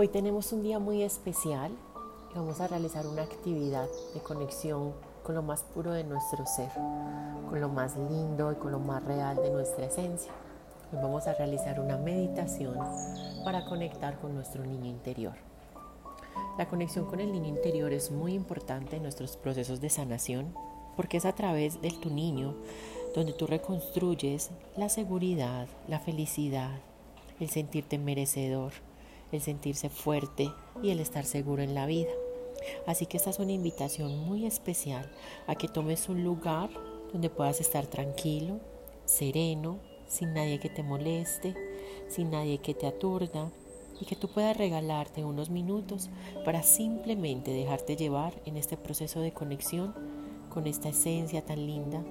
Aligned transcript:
Hoy 0.00 0.06
tenemos 0.06 0.52
un 0.52 0.62
día 0.62 0.78
muy 0.78 1.02
especial 1.02 1.72
y 2.32 2.38
vamos 2.38 2.60
a 2.60 2.68
realizar 2.68 3.04
una 3.08 3.22
actividad 3.22 3.88
de 4.14 4.20
conexión 4.20 4.92
con 5.24 5.34
lo 5.34 5.42
más 5.42 5.64
puro 5.64 5.90
de 5.90 6.04
nuestro 6.04 6.46
ser, 6.46 6.70
con 7.50 7.60
lo 7.60 7.68
más 7.68 7.96
lindo 7.96 8.52
y 8.52 8.54
con 8.54 8.70
lo 8.70 8.78
más 8.78 9.02
real 9.02 9.34
de 9.42 9.50
nuestra 9.50 9.86
esencia. 9.86 10.30
Hoy 10.92 11.00
vamos 11.02 11.26
a 11.26 11.34
realizar 11.34 11.80
una 11.80 11.96
meditación 11.96 12.78
para 13.44 13.64
conectar 13.64 14.20
con 14.20 14.36
nuestro 14.36 14.64
niño 14.64 14.86
interior. 14.86 15.34
La 16.56 16.68
conexión 16.68 17.06
con 17.06 17.18
el 17.18 17.32
niño 17.32 17.48
interior 17.48 17.92
es 17.92 18.12
muy 18.12 18.34
importante 18.34 18.94
en 18.94 19.02
nuestros 19.02 19.36
procesos 19.36 19.80
de 19.80 19.90
sanación 19.90 20.54
porque 20.94 21.16
es 21.16 21.24
a 21.24 21.34
través 21.34 21.82
de 21.82 21.90
tu 21.90 22.10
niño 22.10 22.54
donde 23.16 23.32
tú 23.32 23.48
reconstruyes 23.48 24.50
la 24.76 24.90
seguridad, 24.90 25.66
la 25.88 25.98
felicidad, 25.98 26.78
el 27.40 27.50
sentirte 27.50 27.98
merecedor, 27.98 28.74
el 29.32 29.40
sentirse 29.40 29.88
fuerte 29.88 30.50
y 30.82 30.90
el 30.90 31.00
estar 31.00 31.24
seguro 31.24 31.62
en 31.62 31.74
la 31.74 31.86
vida. 31.86 32.10
Así 32.86 33.06
que 33.06 33.16
esta 33.16 33.30
es 33.30 33.38
una 33.38 33.52
invitación 33.52 34.18
muy 34.18 34.46
especial 34.46 35.10
a 35.46 35.54
que 35.54 35.68
tomes 35.68 36.08
un 36.08 36.24
lugar 36.24 36.70
donde 37.12 37.30
puedas 37.30 37.60
estar 37.60 37.86
tranquilo, 37.86 38.60
sereno, 39.04 39.78
sin 40.06 40.34
nadie 40.34 40.58
que 40.58 40.68
te 40.68 40.82
moleste, 40.82 41.54
sin 42.08 42.30
nadie 42.30 42.58
que 42.58 42.74
te 42.74 42.86
aturda 42.86 43.50
y 44.00 44.04
que 44.04 44.16
tú 44.16 44.28
puedas 44.28 44.56
regalarte 44.56 45.24
unos 45.24 45.50
minutos 45.50 46.10
para 46.44 46.62
simplemente 46.62 47.52
dejarte 47.52 47.96
llevar 47.96 48.40
en 48.44 48.56
este 48.56 48.76
proceso 48.76 49.20
de 49.20 49.32
conexión 49.32 49.94
con 50.50 50.66
esta 50.66 50.88
esencia 50.88 51.44
tan 51.44 51.66
linda 51.66 52.02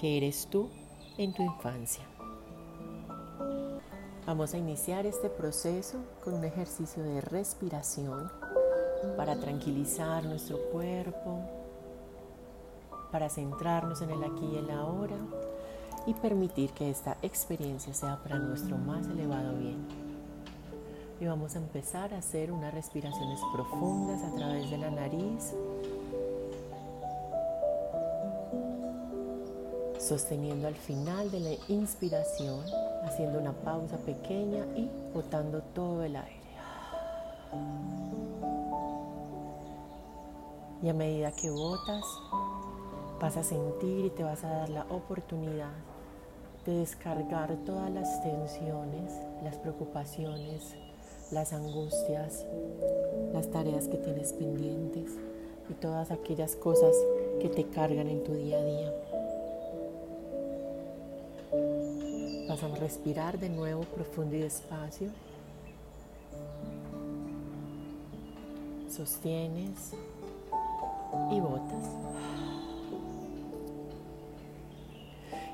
que 0.00 0.16
eres 0.16 0.48
tú 0.50 0.70
en 1.18 1.32
tu 1.34 1.42
infancia. 1.42 2.11
Vamos 4.24 4.54
a 4.54 4.58
iniciar 4.58 5.04
este 5.04 5.28
proceso 5.28 5.98
con 6.22 6.34
un 6.34 6.44
ejercicio 6.44 7.02
de 7.02 7.20
respiración 7.20 8.30
para 9.16 9.34
tranquilizar 9.34 10.24
nuestro 10.24 10.58
cuerpo, 10.70 11.40
para 13.10 13.28
centrarnos 13.28 14.00
en 14.00 14.10
el 14.10 14.22
aquí 14.22 14.46
y 14.46 14.58
el 14.58 14.70
ahora 14.70 15.16
y 16.06 16.14
permitir 16.14 16.70
que 16.70 16.88
esta 16.88 17.16
experiencia 17.22 17.92
sea 17.94 18.22
para 18.22 18.38
nuestro 18.38 18.78
más 18.78 19.08
elevado 19.08 19.56
bien. 19.58 19.84
Y 21.20 21.26
vamos 21.26 21.56
a 21.56 21.58
empezar 21.58 22.14
a 22.14 22.18
hacer 22.18 22.52
unas 22.52 22.72
respiraciones 22.72 23.40
profundas 23.52 24.22
a 24.22 24.36
través 24.36 24.70
de 24.70 24.78
la 24.78 24.90
nariz, 24.92 25.52
sosteniendo 29.98 30.68
al 30.68 30.76
final 30.76 31.28
de 31.32 31.40
la 31.40 31.50
inspiración, 31.66 32.64
haciendo 33.04 33.38
una 33.38 33.52
pausa 33.52 33.96
pequeña 33.98 34.64
y 34.76 34.90
botando 35.12 35.62
todo 35.74 36.02
el 36.04 36.16
aire. 36.16 36.42
Y 40.82 40.88
a 40.88 40.94
medida 40.94 41.30
que 41.30 41.50
botas, 41.50 42.04
vas 43.20 43.36
a 43.36 43.44
sentir 43.44 44.06
y 44.06 44.10
te 44.10 44.24
vas 44.24 44.42
a 44.42 44.48
dar 44.48 44.68
la 44.68 44.84
oportunidad 44.90 45.70
de 46.66 46.78
descargar 46.78 47.56
todas 47.64 47.90
las 47.90 48.22
tensiones, 48.22 49.12
las 49.44 49.56
preocupaciones, 49.58 50.74
las 51.30 51.52
angustias, 51.52 52.44
las 53.32 53.50
tareas 53.50 53.88
que 53.88 53.96
tienes 53.96 54.32
pendientes 54.32 55.12
y 55.68 55.74
todas 55.74 56.10
aquellas 56.10 56.56
cosas 56.56 56.96
que 57.40 57.48
te 57.48 57.64
cargan 57.64 58.08
en 58.08 58.22
tu 58.24 58.34
día 58.34 58.58
a 58.58 58.64
día. 58.64 58.92
Vas 62.52 62.62
a 62.64 62.68
respirar 62.68 63.38
de 63.38 63.48
nuevo 63.48 63.80
profundo 63.80 64.36
y 64.36 64.40
despacio. 64.40 65.08
Sostienes 68.94 69.94
y 71.30 71.40
botas. 71.40 71.88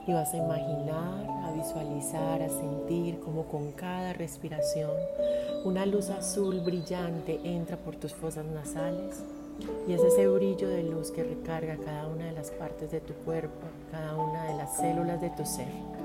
Y 0.09 0.13
vas 0.13 0.35
a 0.35 0.39
imaginar, 0.39 1.25
a 1.45 1.53
visualizar, 1.53 2.43
a 2.43 2.49
sentir 2.49 3.21
como 3.21 3.45
con 3.45 3.71
cada 3.71 4.13
respiración 4.13 4.91
una 5.65 5.87
luz 5.87 6.11
azul 6.11 6.59
brillante 6.63 7.39
entra 7.45 7.77
por 7.77 7.95
tus 7.95 8.13
fosas 8.13 8.45
nasales 8.45 9.23
y 9.87 9.93
es 9.93 10.03
ese 10.03 10.27
brillo 10.27 10.69
de 10.69 10.83
luz 10.83 11.13
que 11.13 11.23
recarga 11.23 11.77
cada 11.77 12.09
una 12.09 12.25
de 12.25 12.33
las 12.33 12.51
partes 12.51 12.91
de 12.91 13.01
tu 13.01 13.13
cuerpo, 13.25 13.69
cada 13.93 14.17
una 14.17 14.47
de 14.47 14.57
las 14.57 14.77
células 14.77 15.21
de 15.21 15.31
tu 15.31 15.47
ser. 15.47 15.98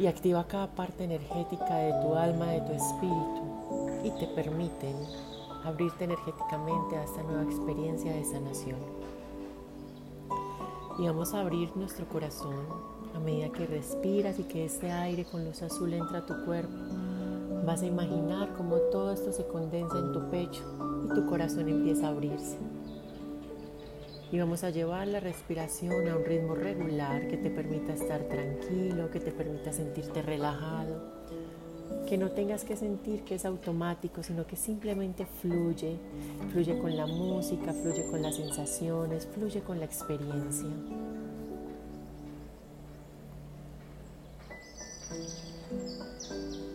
Y 0.00 0.06
activa 0.06 0.46
cada 0.46 0.66
parte 0.66 1.04
energética 1.04 1.76
de 1.76 1.92
tu 2.00 2.14
alma, 2.14 2.46
de 2.46 2.62
tu 2.62 2.72
espíritu 2.72 3.50
y 4.02 4.10
te 4.18 4.26
permiten 4.28 4.96
abrirte 5.62 6.04
energéticamente 6.04 6.96
a 6.96 7.04
esta 7.04 7.22
nueva 7.22 7.42
experiencia 7.42 8.10
de 8.10 8.24
sanación. 8.24 8.78
Y 10.98 11.06
vamos 11.06 11.34
a 11.34 11.40
abrir 11.40 11.76
nuestro 11.76 12.08
corazón 12.08 12.56
a 13.14 13.18
medida 13.18 13.50
que 13.50 13.66
respiras 13.66 14.38
y 14.38 14.44
que 14.44 14.64
este 14.64 14.90
aire 14.90 15.26
con 15.26 15.44
luz 15.44 15.60
azul 15.60 15.92
entra 15.92 16.20
a 16.20 16.26
tu 16.26 16.46
cuerpo. 16.46 16.72
Vas 17.66 17.82
a 17.82 17.86
imaginar 17.86 18.54
cómo 18.56 18.76
todo 18.90 19.12
esto 19.12 19.32
se 19.32 19.46
condensa 19.46 19.98
en 19.98 20.12
tu 20.14 20.30
pecho 20.30 20.62
y 21.04 21.14
tu 21.14 21.26
corazón 21.26 21.68
empieza 21.68 22.06
a 22.06 22.10
abrirse. 22.10 22.56
Y 24.32 24.38
vamos 24.38 24.62
a 24.62 24.70
llevar 24.70 25.08
la 25.08 25.18
respiración 25.18 26.08
a 26.08 26.16
un 26.16 26.24
ritmo 26.24 26.54
regular 26.54 27.26
que 27.26 27.36
te 27.36 27.50
permita 27.50 27.94
estar 27.94 28.22
tranquilo, 28.28 29.10
que 29.10 29.18
te 29.18 29.32
permita 29.32 29.72
sentirte 29.72 30.22
relajado, 30.22 31.02
que 32.06 32.16
no 32.16 32.30
tengas 32.30 32.62
que 32.62 32.76
sentir 32.76 33.24
que 33.24 33.34
es 33.34 33.44
automático, 33.44 34.22
sino 34.22 34.46
que 34.46 34.54
simplemente 34.54 35.26
fluye, 35.26 35.96
fluye 36.52 36.78
con 36.78 36.96
la 36.96 37.06
música, 37.06 37.72
fluye 37.72 38.06
con 38.06 38.22
las 38.22 38.36
sensaciones, 38.36 39.26
fluye 39.26 39.62
con 39.62 39.80
la 39.80 39.86
experiencia. 39.86 40.70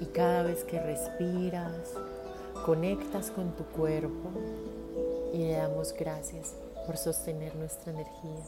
Y 0.01 0.05
cada 0.07 0.43
vez 0.43 0.65
que 0.65 0.77
respiras, 0.77 1.93
conectas 2.65 3.31
con 3.31 3.55
tu 3.55 3.63
cuerpo 3.63 4.29
y 5.33 5.37
le 5.37 5.53
damos 5.53 5.93
gracias 5.93 6.53
por 6.85 6.97
sostener 6.97 7.55
nuestra 7.55 7.91
energía. 7.91 8.43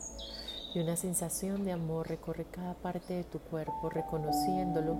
Y 0.74 0.80
una 0.80 0.96
sensación 0.96 1.64
de 1.66 1.72
amor 1.72 2.08
recorre 2.08 2.46
cada 2.46 2.74
parte 2.76 3.14
de 3.14 3.24
tu 3.24 3.40
cuerpo, 3.40 3.90
reconociéndolo 3.90 4.96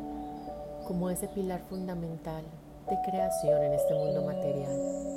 como 0.88 1.10
ese 1.10 1.28
pilar 1.28 1.62
fundamental 1.70 2.44
de 2.90 2.98
creación 3.10 3.62
en 3.64 3.74
este 3.74 3.94
mundo 3.94 4.24
material. 4.24 5.08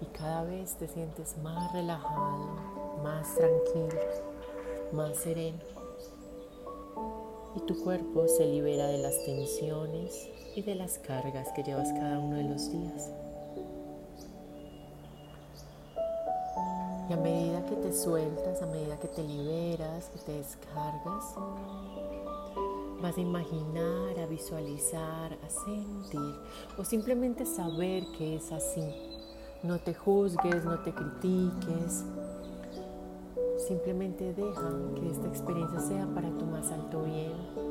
Y 0.00 0.06
cada 0.06 0.42
vez 0.44 0.74
te 0.76 0.88
sientes 0.88 1.36
más 1.38 1.72
relajado, 1.72 2.48
más 3.02 3.34
tranquilo, 3.34 4.00
más 4.92 5.16
sereno. 5.16 5.58
Y 7.56 7.60
tu 7.60 7.82
cuerpo 7.82 8.26
se 8.28 8.46
libera 8.46 8.86
de 8.86 8.98
las 8.98 9.24
tensiones 9.24 10.28
y 10.54 10.62
de 10.62 10.74
las 10.74 10.98
cargas 10.98 11.48
que 11.54 11.62
llevas 11.62 11.92
cada 11.92 12.18
uno 12.18 12.36
de 12.36 12.44
los 12.44 12.70
días. 12.70 13.10
Y 17.08 17.12
a 17.12 17.16
medida 17.16 17.64
que 17.66 17.76
te 17.76 17.92
sueltas, 17.92 18.62
a 18.62 18.66
medida 18.66 18.98
que 18.98 19.06
te 19.06 19.22
liberas, 19.22 20.10
que 20.10 20.18
te 20.18 20.32
descargas, 20.32 21.34
vas 23.00 23.16
a 23.16 23.20
imaginar, 23.20 24.18
a 24.18 24.26
visualizar, 24.26 25.32
a 25.32 25.48
sentir 25.48 26.34
o 26.76 26.84
simplemente 26.84 27.46
saber 27.46 28.02
que 28.18 28.36
es 28.36 28.50
así. 28.50 28.84
No 29.62 29.78
te 29.78 29.94
juzgues, 29.94 30.64
no 30.64 30.80
te 30.80 30.92
critiques. 30.92 32.04
Simplemente 33.68 34.32
deja 34.34 34.70
que 34.96 35.10
esta 35.10 35.28
experiencia 35.28 35.80
sea 35.80 36.06
para 36.14 36.28
tu 36.30 36.44
más 36.44 36.70
alto 36.72 37.02
bien. 37.04 37.65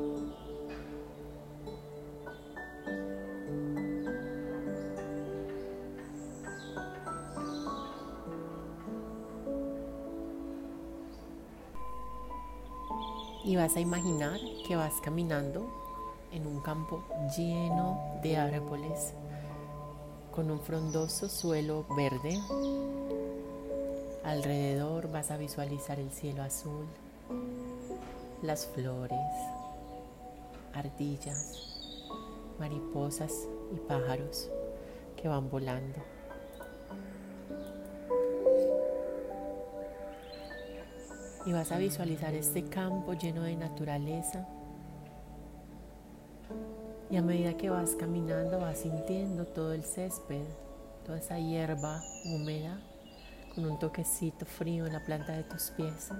Vas 13.56 13.76
a 13.76 13.80
imaginar 13.80 14.38
que 14.66 14.76
vas 14.76 14.94
caminando 15.02 15.66
en 16.32 16.46
un 16.46 16.60
campo 16.60 17.02
lleno 17.36 18.18
de 18.22 18.36
árboles 18.36 19.14
con 20.34 20.50
un 20.50 20.60
frondoso 20.60 21.28
suelo 21.28 21.86
verde. 21.96 22.38
Alrededor 24.24 25.10
vas 25.10 25.30
a 25.30 25.36
visualizar 25.36 25.98
el 25.98 26.10
cielo 26.10 26.42
azul, 26.42 26.86
las 28.42 28.66
flores, 28.66 29.18
ardillas, 30.74 32.06
mariposas 32.58 33.46
y 33.74 33.78
pájaros 33.88 34.50
que 35.16 35.28
van 35.28 35.48
volando. 35.48 36.15
Y 41.46 41.52
vas 41.52 41.70
a 41.70 41.78
visualizar 41.78 42.34
este 42.34 42.64
campo 42.64 43.14
lleno 43.14 43.42
de 43.42 43.56
naturaleza 43.56 44.46
Y 47.08 47.16
a 47.16 47.22
medida 47.22 47.56
que 47.56 47.70
vas 47.70 47.94
caminando 47.94 48.58
vas 48.58 48.78
sintiendo 48.78 49.46
todo 49.46 49.72
el 49.72 49.84
césped, 49.84 50.44
toda 51.04 51.18
esa 51.18 51.38
hierba 51.38 52.02
húmeda 52.24 52.80
con 53.54 53.64
un 53.64 53.78
toquecito 53.78 54.44
frío 54.44 54.86
en 54.86 54.92
la 54.92 55.04
planta 55.04 55.32
de 55.32 55.44
tus 55.44 55.70
pies. 55.70 56.10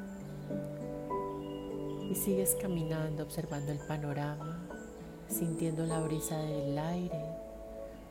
Y 2.08 2.14
sigues 2.14 2.56
caminando 2.62 3.24
observando 3.24 3.72
el 3.72 3.78
panorama, 3.78 4.64
sintiendo 5.28 5.84
la 5.86 6.00
brisa 6.00 6.38
del 6.38 6.78
aire, 6.78 7.20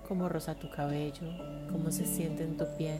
cómo 0.07 0.27
roza 0.27 0.55
tu 0.55 0.69
cabello, 0.69 1.27
cómo 1.71 1.91
se 1.91 2.05
siente 2.05 2.43
en 2.43 2.57
tu 2.57 2.65
piel, 2.77 2.99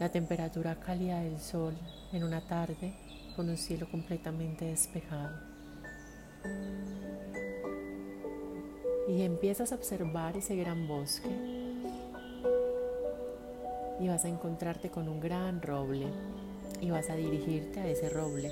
la 0.00 0.08
temperatura 0.08 0.76
cálida 0.76 1.20
del 1.20 1.38
sol 1.38 1.76
en 2.14 2.24
una 2.24 2.40
tarde 2.40 2.94
con 3.36 3.50
un 3.50 3.58
cielo 3.58 3.86
completamente 3.90 4.64
despejado. 4.64 5.36
Y 9.08 9.22
empiezas 9.22 9.72
a 9.72 9.74
observar 9.74 10.38
ese 10.38 10.56
gran 10.56 10.88
bosque 10.88 11.28
y 14.00 14.08
vas 14.08 14.24
a 14.24 14.28
encontrarte 14.28 14.88
con 14.88 15.06
un 15.06 15.20
gran 15.20 15.60
roble 15.60 16.06
y 16.80 16.90
vas 16.90 17.10
a 17.10 17.16
dirigirte 17.16 17.80
a 17.80 17.86
ese 17.86 18.08
roble. 18.08 18.50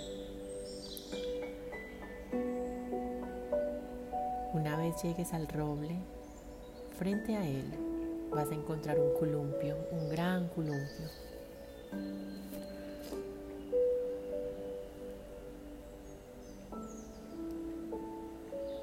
Una 4.53 4.77
vez 4.77 5.03
llegues 5.03 5.33
al 5.33 5.49
roble, 5.49 5.97
frente 6.99 7.37
a 7.37 7.49
él 7.49 7.73
vas 8.31 8.51
a 8.51 8.55
encontrar 8.55 9.01
un 9.01 9.15
columpio, 9.19 9.79
un 9.93 10.11
gran 10.11 10.49
columpio. 10.49 11.28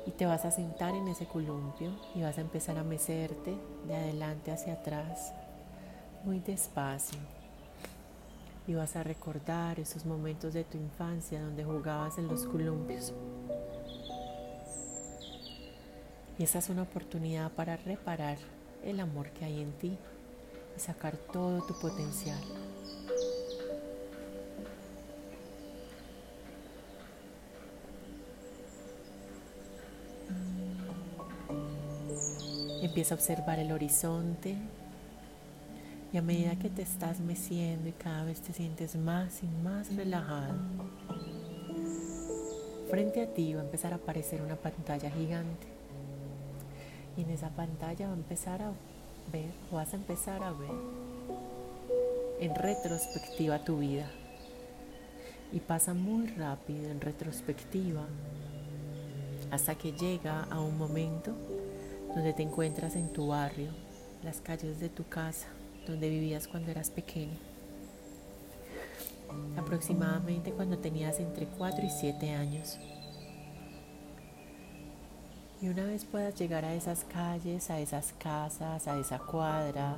Y 0.08 0.12
te 0.12 0.26
vas 0.26 0.46
a 0.46 0.52
sentar 0.52 0.94
en 0.96 1.08
ese 1.08 1.26
columpio 1.26 1.92
y 2.14 2.22
vas 2.22 2.38
a 2.38 2.42
empezar 2.42 2.78
a 2.78 2.84
mecerte 2.84 3.58
de 3.88 3.96
adelante 3.96 4.52
hacia 4.52 4.74
atrás, 4.74 5.34
muy 6.24 6.40
despacio. 6.40 7.20
Y 8.68 8.74
vas 8.74 8.96
a 8.96 9.04
recordar 9.04 9.80
esos 9.80 10.06
momentos 10.06 10.54
de 10.54 10.64
tu 10.64 10.78
infancia 10.78 11.42
donde 11.42 11.64
jugabas 11.64 12.18
en 12.18 12.28
los 12.28 12.46
columpios. 12.46 13.14
Y 16.38 16.44
esa 16.44 16.60
es 16.60 16.70
una 16.70 16.82
oportunidad 16.82 17.52
para 17.52 17.78
reparar 17.78 18.38
el 18.84 19.00
amor 19.00 19.30
que 19.30 19.46
hay 19.46 19.62
en 19.62 19.72
ti 19.74 19.98
y 20.76 20.80
sacar 20.80 21.16
todo 21.16 21.62
tu 21.66 21.74
potencial. 21.80 22.40
Empieza 32.96 33.16
a 33.16 33.18
observar 33.18 33.60
el 33.60 33.74
horizonte 33.74 34.56
y 36.14 36.18
a 36.18 36.22
medida 36.22 36.58
que 36.58 36.70
te 36.70 36.82
estás 36.82 37.20
meciendo 37.20 37.90
y 37.90 37.92
cada 37.92 38.24
vez 38.24 38.40
te 38.40 38.54
sientes 38.54 38.96
más 38.96 39.44
y 39.44 39.48
más 39.66 39.94
relajado, 39.94 40.56
frente 42.90 43.22
a 43.22 43.34
ti 43.34 43.54
va 43.54 43.60
a 43.60 43.66
empezar 43.66 43.92
a 43.92 43.98
aparecer 43.98 44.42
una 44.42 44.56
pantalla 44.56 45.12
gigante. 45.12 45.68
Y 47.18 47.24
en 47.24 47.32
esa 47.32 47.50
pantalla 47.50 48.08
va 48.08 48.14
a 48.14 48.16
empezar 48.16 48.62
a 48.62 48.72
ver, 49.30 49.52
o 49.74 49.76
vas 49.76 49.92
a 49.92 49.98
empezar 49.98 50.42
a 50.42 50.54
ver 50.54 50.72
en 52.40 52.56
retrospectiva 52.56 53.62
tu 53.66 53.80
vida. 53.80 54.10
Y 55.52 55.60
pasa 55.60 55.94
muy 55.94 56.28
rápido 56.28 56.90
en 56.90 57.02
retrospectiva 57.02 58.06
hasta 59.52 59.76
que 59.76 59.92
llega 59.92 60.44
a 60.50 60.62
un 60.62 60.78
momento 60.78 61.36
donde 62.16 62.34
te 62.34 62.44
encuentras 62.44 62.96
en 62.96 63.12
tu 63.12 63.28
barrio, 63.28 63.72
las 64.24 64.40
calles 64.40 64.80
de 64.80 64.88
tu 64.88 65.06
casa, 65.08 65.48
donde 65.86 66.10
vivías 66.10 66.48
cuando 66.48 66.72
eras 66.72 66.90
pequeño. 66.90 67.38
Aproximadamente 69.58 70.52
cuando 70.52 70.78
tenías 70.78 71.20
entre 71.20 71.46
4 71.46 71.86
y 71.86 71.90
7 71.90 72.32
años. 72.32 72.80
Y 75.62 75.68
una 75.68 75.84
vez 75.86 76.06
puedas 76.06 76.36
llegar 76.36 76.64
a 76.64 76.74
esas 76.74 77.04
calles, 77.04 77.70
a 77.70 77.80
esas 77.80 78.14
casas, 78.14 78.88
a 78.88 78.98
esa 78.98 79.20
cuadra, 79.20 79.98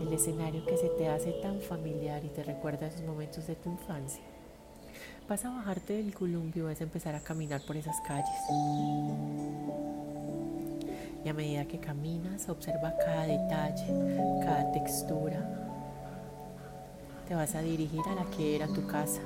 el 0.00 0.12
escenario 0.12 0.64
que 0.64 0.78
se 0.78 0.88
te 0.88 1.08
hace 1.08 1.32
tan 1.42 1.60
familiar 1.60 2.24
y 2.24 2.28
te 2.28 2.44
recuerda 2.44 2.86
esos 2.86 3.02
momentos 3.02 3.46
de 3.46 3.56
tu 3.56 3.70
infancia, 3.70 4.22
vas 5.28 5.44
a 5.44 5.50
bajarte 5.50 5.94
del 5.94 6.14
columpio 6.14 6.64
y 6.64 6.66
vas 6.72 6.80
a 6.80 6.84
empezar 6.84 7.14
a 7.14 7.20
caminar 7.20 7.60
por 7.62 7.76
esas 7.76 8.00
calles. 8.02 8.28
Y 11.24 11.28
a 11.28 11.34
medida 11.34 11.64
que 11.66 11.78
caminas, 11.78 12.48
observa 12.48 12.94
cada 12.98 13.26
detalle, 13.26 13.86
cada 14.44 14.72
textura. 14.72 15.38
Te 17.28 17.34
vas 17.34 17.54
a 17.54 17.62
dirigir 17.62 18.02
a 18.08 18.14
la 18.14 18.24
que 18.36 18.56
era 18.56 18.66
tu 18.66 18.86
casa. 18.86 19.22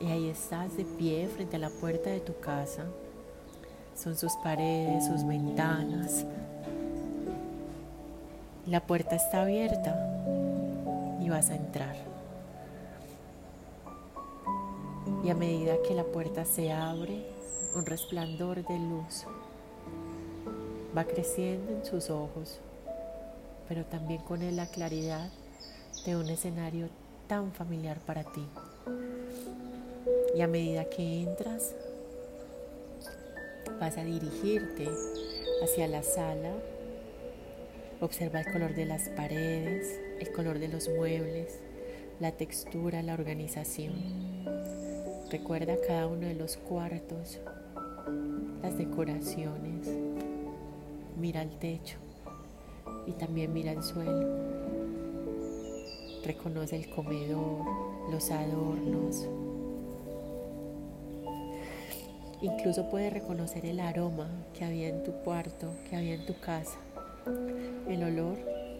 Y 0.00 0.06
ahí 0.06 0.30
estás 0.30 0.76
de 0.78 0.84
pie 0.84 1.28
frente 1.28 1.56
a 1.56 1.58
la 1.58 1.68
puerta 1.68 2.08
de 2.08 2.20
tu 2.20 2.38
casa. 2.40 2.84
Son 3.94 4.16
sus 4.16 4.32
paredes, 4.36 5.06
sus 5.06 5.26
ventanas. 5.26 6.24
La 8.66 8.80
puerta 8.80 9.16
está 9.16 9.42
abierta 9.42 9.94
y 11.20 11.28
vas 11.28 11.50
a 11.50 11.56
entrar. 11.56 11.96
Y 15.22 15.28
a 15.28 15.34
medida 15.34 15.74
que 15.86 15.94
la 15.94 16.04
puerta 16.04 16.46
se 16.46 16.72
abre, 16.72 17.26
un 17.74 17.86
resplandor 17.86 18.66
de 18.66 18.78
luz 18.78 19.26
va 20.96 21.04
creciendo 21.04 21.72
en 21.72 21.84
sus 21.84 22.10
ojos, 22.10 22.60
pero 23.68 23.84
también 23.84 24.22
con 24.22 24.42
él 24.42 24.56
la 24.56 24.66
claridad 24.66 25.30
de 26.04 26.16
un 26.16 26.28
escenario 26.28 26.88
tan 27.28 27.52
familiar 27.52 27.98
para 28.00 28.24
ti. 28.24 28.46
Y 30.34 30.40
a 30.40 30.48
medida 30.48 30.84
que 30.86 31.22
entras, 31.22 31.74
vas 33.78 33.96
a 33.96 34.04
dirigirte 34.04 34.88
hacia 35.62 35.86
la 35.86 36.02
sala. 36.02 36.52
Observa 38.00 38.40
el 38.40 38.52
color 38.52 38.74
de 38.74 38.86
las 38.86 39.08
paredes, 39.10 40.00
el 40.18 40.32
color 40.32 40.58
de 40.58 40.68
los 40.68 40.88
muebles, 40.88 41.60
la 42.18 42.32
textura, 42.32 43.02
la 43.02 43.14
organización. 43.14 43.94
Recuerda 45.30 45.76
cada 45.86 46.06
uno 46.06 46.26
de 46.26 46.34
los 46.34 46.56
cuartos, 46.56 47.38
las 48.62 48.76
decoraciones. 48.76 49.88
Mira 51.18 51.42
el 51.42 51.50
techo 51.58 51.98
y 53.06 53.12
también 53.12 53.52
mira 53.52 53.72
el 53.72 53.82
suelo. 53.82 54.28
Reconoce 56.24 56.76
el 56.76 56.90
comedor, 56.90 57.64
los 58.10 58.30
adornos, 58.30 59.26
Incluso 62.42 62.88
puedes 62.88 63.12
reconocer 63.12 63.66
el 63.66 63.80
aroma 63.80 64.26
que 64.54 64.64
había 64.64 64.88
en 64.88 65.02
tu 65.02 65.12
cuarto, 65.12 65.72
que 65.88 65.96
había 65.96 66.14
en 66.14 66.24
tu 66.24 66.34
casa, 66.40 66.78
el 67.86 68.02
olor 68.02 68.38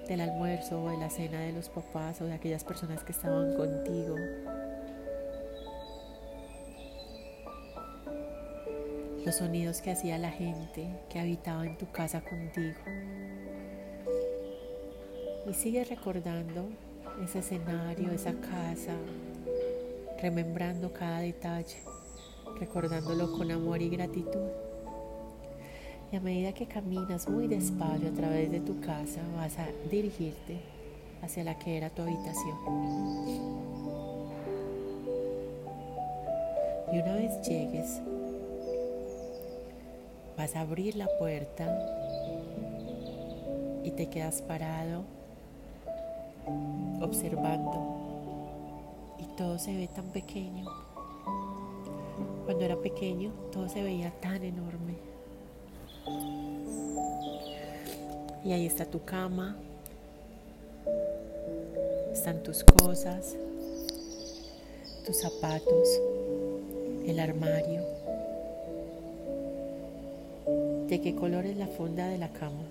del 0.09 0.23
almuerzo 0.23 0.83
o 0.83 0.91
de 0.91 0.97
la 0.97 1.11
cena 1.11 1.41
de 1.41 1.53
los 1.53 1.69
papás 1.69 2.23
o 2.23 2.25
de 2.25 2.33
aquellas 2.33 2.65
personas 2.65 3.05
que 3.05 3.13
estaban 3.13 3.55
contigo. 3.55 4.17
Los 9.31 9.39
sonidos 9.39 9.81
que 9.81 9.93
hacía 9.93 10.19
la 10.19 10.33
gente 10.33 10.89
que 11.09 11.21
habitaba 11.21 11.65
en 11.65 11.79
tu 11.79 11.89
casa 11.93 12.21
contigo. 12.21 12.81
Y 15.49 15.55
sigue 15.55 15.85
recordando 15.85 16.69
ese 17.23 17.39
escenario, 17.39 18.11
esa 18.11 18.33
casa, 18.33 18.97
remembrando 20.21 20.93
cada 20.93 21.21
detalle 21.21 21.77
recordándolo 22.59 23.31
con 23.39 23.53
amor 23.53 23.81
y 23.81 23.91
gratitud. 23.91 24.49
Y 26.11 26.17
a 26.17 26.21
medida 26.21 26.53
que 26.53 26.67
caminas 26.67 27.29
muy 27.29 27.47
despacio 27.47 28.09
a 28.09 28.13
través 28.13 28.51
de 28.51 28.59
tu 28.59 28.81
casa, 28.81 29.21
vas 29.37 29.57
a 29.61 29.69
dirigirte 29.93 30.59
hacia 31.23 31.45
la 31.45 31.57
que 31.57 31.77
era 31.77 31.89
tu 31.89 32.03
habitación. 32.03 32.57
Y 36.93 36.99
una 36.99 37.15
vez 37.15 37.41
llegues, 37.49 38.01
vas 40.41 40.57
a 40.57 40.61
abrir 40.63 40.97
la 40.97 41.07
puerta 41.19 41.67
y 43.85 43.91
te 43.91 44.09
quedas 44.09 44.41
parado 44.41 45.05
observando. 47.03 47.99
Y 49.19 49.37
todo 49.37 49.59
se 49.59 49.77
ve 49.77 49.87
tan 49.89 50.07
pequeño. 50.07 50.65
Cuando 52.47 52.65
era 52.65 52.77
pequeño 52.77 53.33
todo 53.53 53.69
se 53.69 53.83
veía 53.83 54.13
tan 54.23 54.43
enorme. 54.43 54.95
Y 58.43 58.53
ahí 58.53 58.65
está 58.65 58.87
tu 58.87 59.05
cama, 59.05 59.59
están 62.15 62.43
tus 62.43 62.65
cosas, 62.65 63.37
tus 65.05 65.21
zapatos, 65.21 66.01
el 67.07 67.21
armario, 67.21 67.80
¿De 70.91 71.01
qué 71.01 71.15
color 71.15 71.47
es 71.47 71.57
la 71.57 71.69
funda 71.69 72.09
de 72.09 72.19
la 72.19 72.31
cama? 72.31 72.65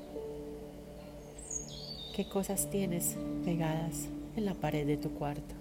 ¿Qué 2.14 2.28
cosas 2.28 2.70
tienes 2.70 3.16
pegadas 3.46 4.10
en 4.36 4.44
la 4.44 4.56
pared 4.56 4.86
de 4.86 4.98
tu 4.98 5.10
cuarto? 5.12 5.56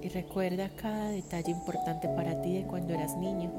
Y 0.00 0.08
recuerda 0.08 0.70
cada 0.70 1.10
detalle 1.10 1.50
importante 1.50 2.08
para 2.08 2.40
ti 2.40 2.54
de 2.54 2.62
cuando 2.62 2.94
eras 2.94 3.14
niño. 3.18 3.50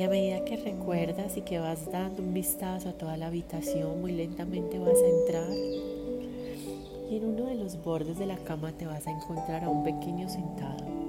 Y 0.00 0.02
a 0.02 0.08
medida 0.08 0.44
que 0.44 0.56
recuerdas 0.56 1.36
y 1.36 1.42
que 1.42 1.60
vas 1.60 1.92
dando 1.92 2.24
un 2.24 2.34
vistazo 2.34 2.88
a 2.88 2.92
toda 2.94 3.16
la 3.16 3.28
habitación, 3.28 4.00
muy 4.00 4.10
lentamente 4.10 4.80
vas 4.80 4.98
a 5.00 5.08
entrar 5.08 5.50
y 7.08 7.16
en 7.16 7.24
uno 7.24 7.46
de 7.46 7.54
los 7.54 7.80
bordes 7.84 8.18
de 8.18 8.26
la 8.26 8.36
cama 8.38 8.72
te 8.72 8.86
vas 8.86 9.06
a 9.06 9.12
encontrar 9.12 9.62
a 9.62 9.68
un 9.68 9.84
pequeño 9.84 10.28
sentado 10.28 10.99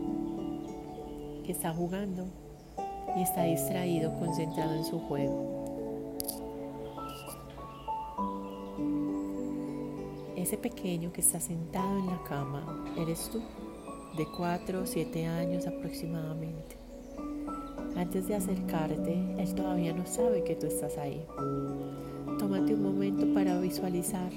que 1.44 1.52
está 1.52 1.74
jugando 1.74 2.28
y 3.16 3.22
está 3.22 3.44
distraído, 3.44 4.18
concentrado 4.20 4.74
en 4.76 4.86
su 4.86 5.00
juego. 5.00 5.62
Ese 10.36 10.58
pequeño 10.58 11.12
que 11.14 11.22
está 11.22 11.40
sentado 11.40 12.00
en 12.00 12.08
la 12.08 12.24
cama 12.24 12.86
eres 12.98 13.30
tú, 13.30 13.42
de 14.18 14.26
4 14.38 14.82
o 14.82 14.86
7 14.86 15.26
años 15.26 15.68
aproximadamente. 15.68 16.78
Antes 17.96 18.28
de 18.28 18.36
acercarte, 18.36 19.14
él 19.38 19.54
todavía 19.54 19.94
no 19.94 20.06
sabe 20.06 20.44
que 20.44 20.56
tú 20.56 20.66
estás 20.66 20.98
ahí. 20.98 21.26
Tómate 22.40 22.74
un 22.74 22.84
momento 22.84 23.32
para 23.34 23.60
visualizar, 23.60 24.32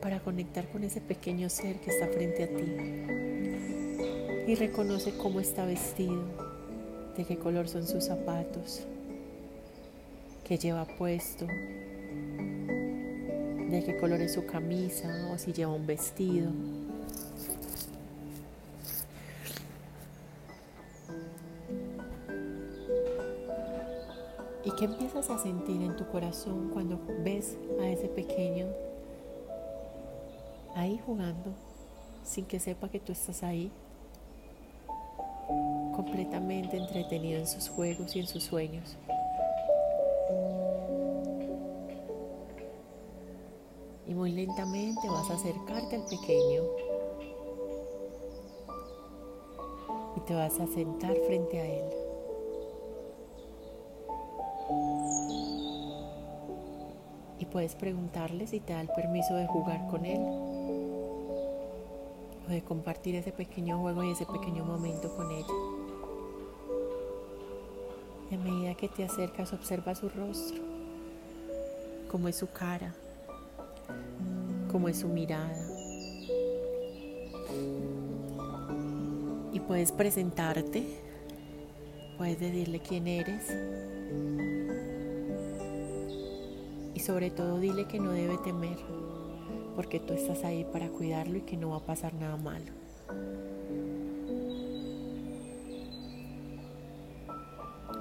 para 0.00 0.20
conectar 0.20 0.68
con 0.68 0.84
ese 0.84 1.00
pequeño 1.00 1.48
ser 1.48 1.80
que 1.80 1.90
está 1.90 2.08
frente 2.08 2.44
a 2.44 2.48
ti. 2.48 4.11
Y 4.44 4.56
reconoce 4.56 5.16
cómo 5.16 5.38
está 5.38 5.64
vestido, 5.64 6.20
de 7.16 7.24
qué 7.24 7.38
color 7.38 7.68
son 7.68 7.86
sus 7.86 8.02
zapatos, 8.04 8.82
qué 10.44 10.58
lleva 10.58 10.84
puesto, 10.84 11.46
de 11.46 13.84
qué 13.86 13.96
color 14.00 14.20
es 14.20 14.34
su 14.34 14.44
camisa 14.44 15.30
o 15.32 15.38
si 15.38 15.52
lleva 15.52 15.72
un 15.72 15.86
vestido. 15.86 16.50
¿Y 24.64 24.72
qué 24.72 24.86
empiezas 24.86 25.30
a 25.30 25.38
sentir 25.38 25.82
en 25.82 25.96
tu 25.96 26.04
corazón 26.08 26.70
cuando 26.72 26.98
ves 27.22 27.56
a 27.80 27.88
ese 27.88 28.08
pequeño 28.08 28.66
ahí 30.74 31.00
jugando 31.06 31.52
sin 32.24 32.44
que 32.44 32.58
sepa 32.58 32.88
que 32.88 32.98
tú 32.98 33.12
estás 33.12 33.44
ahí? 33.44 33.70
Completamente 36.02 36.76
entretenido 36.76 37.38
en 37.38 37.46
sus 37.46 37.68
juegos 37.68 38.16
y 38.16 38.20
en 38.20 38.26
sus 38.26 38.42
sueños. 38.42 38.96
Y 44.06 44.14
muy 44.14 44.32
lentamente 44.32 45.08
vas 45.08 45.30
a 45.30 45.34
acercarte 45.34 45.96
al 45.96 46.04
pequeño 46.04 46.62
y 50.16 50.20
te 50.20 50.34
vas 50.34 50.58
a 50.58 50.66
sentar 50.66 51.16
frente 51.26 51.60
a 51.60 51.66
él. 51.66 52.02
y 57.42 57.44
puedes 57.46 57.74
preguntarle 57.74 58.46
si 58.46 58.60
te 58.60 58.72
da 58.72 58.80
el 58.80 58.88
permiso 58.88 59.34
de 59.34 59.48
jugar 59.48 59.88
con 59.88 60.06
él 60.06 60.20
o 62.46 62.50
de 62.50 62.62
compartir 62.62 63.16
ese 63.16 63.32
pequeño 63.32 63.80
juego 63.80 64.04
y 64.04 64.12
ese 64.12 64.26
pequeño 64.26 64.64
momento 64.64 65.12
con 65.16 65.28
ella. 65.32 65.81
Y 68.32 68.34
a 68.34 68.38
medida 68.38 68.74
que 68.74 68.88
te 68.88 69.04
acercas 69.04 69.52
observa 69.52 69.94
su 69.94 70.08
rostro, 70.08 70.60
cómo 72.10 72.26
es 72.26 72.36
su 72.36 72.50
cara, 72.50 72.92
cómo 74.72 74.88
es 74.88 74.98
su 74.98 75.08
mirada. 75.08 75.56
Y 79.52 79.60
puedes 79.60 79.92
presentarte, 79.92 80.82
puedes 82.18 82.40
decirle 82.40 82.80
quién 82.80 83.06
eres 83.06 83.52
sobre 87.02 87.30
todo 87.30 87.58
dile 87.58 87.86
que 87.86 87.98
no 87.98 88.12
debe 88.12 88.38
temer, 88.38 88.78
porque 89.74 89.98
tú 89.98 90.14
estás 90.14 90.44
ahí 90.44 90.64
para 90.64 90.88
cuidarlo 90.88 91.38
y 91.38 91.42
que 91.42 91.56
no 91.56 91.70
va 91.70 91.78
a 91.78 91.84
pasar 91.84 92.14
nada 92.14 92.36
malo. 92.36 92.81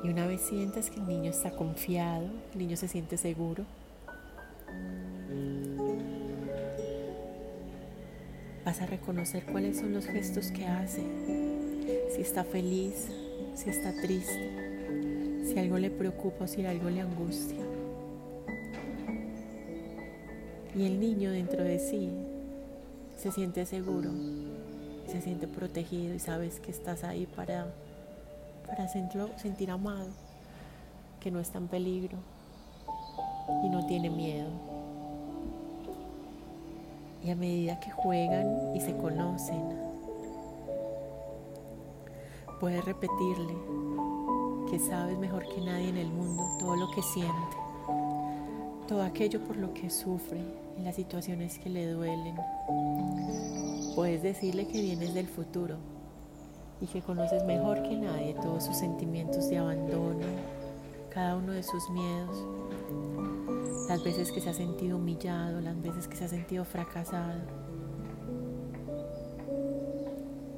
Y 0.04 0.10
una 0.10 0.26
vez 0.26 0.42
sientas 0.42 0.90
que 0.90 1.00
el 1.00 1.08
niño 1.08 1.30
está 1.30 1.52
confiado, 1.52 2.26
el 2.54 2.60
niño 2.60 2.76
se 2.76 2.88
siente 2.88 3.18
seguro, 3.18 3.66
vas 8.66 8.82
a 8.82 8.86
reconocer 8.86 9.44
cuáles 9.46 9.78
son 9.78 9.94
los 9.94 10.06
gestos 10.06 10.52
que 10.52 10.66
hace, 10.66 11.04
si 12.16 12.22
está 12.22 12.44
feliz, 12.44 13.08
si 13.56 13.70
está 13.70 13.94
triste, 14.02 15.44
si 15.46 15.60
algo 15.60 15.78
le 15.78 15.90
preocupa 15.90 16.46
o 16.46 16.48
si 16.48 16.66
algo 16.66 16.90
le 16.90 17.02
angustia. 17.02 17.60
Y 20.76 20.86
el 20.86 21.00
niño 21.00 21.32
dentro 21.32 21.64
de 21.64 21.80
sí 21.80 22.10
se 23.18 23.32
siente 23.32 23.66
seguro, 23.66 24.10
se 25.08 25.22
siente 25.22 25.48
protegido 25.48 26.16
y 26.16 26.20
sabes 26.20 26.60
que 26.60 26.72
estás 26.72 27.04
ahí 27.04 27.28
para, 27.36 27.74
para 28.72 28.88
sentir 28.88 29.70
amado, 29.70 30.08
que 31.20 31.30
no 31.30 31.42
está 31.42 31.58
en 31.58 31.68
peligro 31.68 32.18
y 33.64 33.70
no 33.70 33.86
tiene 33.86 34.10
miedo. 34.10 34.50
Y 37.22 37.32
a 37.32 37.36
medida 37.36 37.82
que 37.82 37.92
juegan 37.92 38.74
y 38.74 38.80
se 38.80 38.96
conocen, 38.96 39.62
puedes 42.62 42.84
repetirle 42.86 43.54
que 44.70 44.80
sabes 44.80 45.18
mejor 45.20 45.46
que 45.54 45.60
nadie 45.60 45.90
en 45.90 45.98
el 45.98 46.08
mundo 46.08 46.56
todo 46.58 46.78
lo 46.78 46.90
que 46.92 47.02
siente, 47.02 47.58
todo 48.88 49.04
aquello 49.04 49.42
por 49.42 49.58
lo 49.58 49.74
que 49.74 49.90
sufre, 49.90 50.40
en 50.78 50.86
las 50.86 50.96
situaciones 50.96 51.60
que 51.60 51.70
le 51.70 51.92
duelen. 51.92 52.38
Puedes 53.96 54.24
decirle 54.24 54.66
que 54.66 54.82
vienes 54.82 55.14
del 55.14 55.28
futuro 55.28 55.76
y 56.82 56.88
que 56.88 57.02
conoces 57.02 57.44
mejor 57.46 57.84
que 57.84 57.96
nadie 57.96 58.34
todos 58.34 58.66
sus 58.66 58.76
sentimientos 58.76 59.48
de 59.50 59.60
abandono, 59.60 60.26
cada 61.10 61.36
uno 61.36 61.52
de 61.52 61.62
sus 61.62 61.88
miedos, 61.92 62.46
las 63.88 64.04
veces 64.04 64.32
que 64.32 64.42
se 64.42 64.50
ha 64.50 64.54
sentido 64.54 64.98
humillado, 64.98 65.62
las 65.62 65.80
veces 65.80 66.08
que 66.08 66.16
se 66.16 66.26
ha 66.26 66.28
sentido 66.28 66.66
fracasado. 66.66 67.40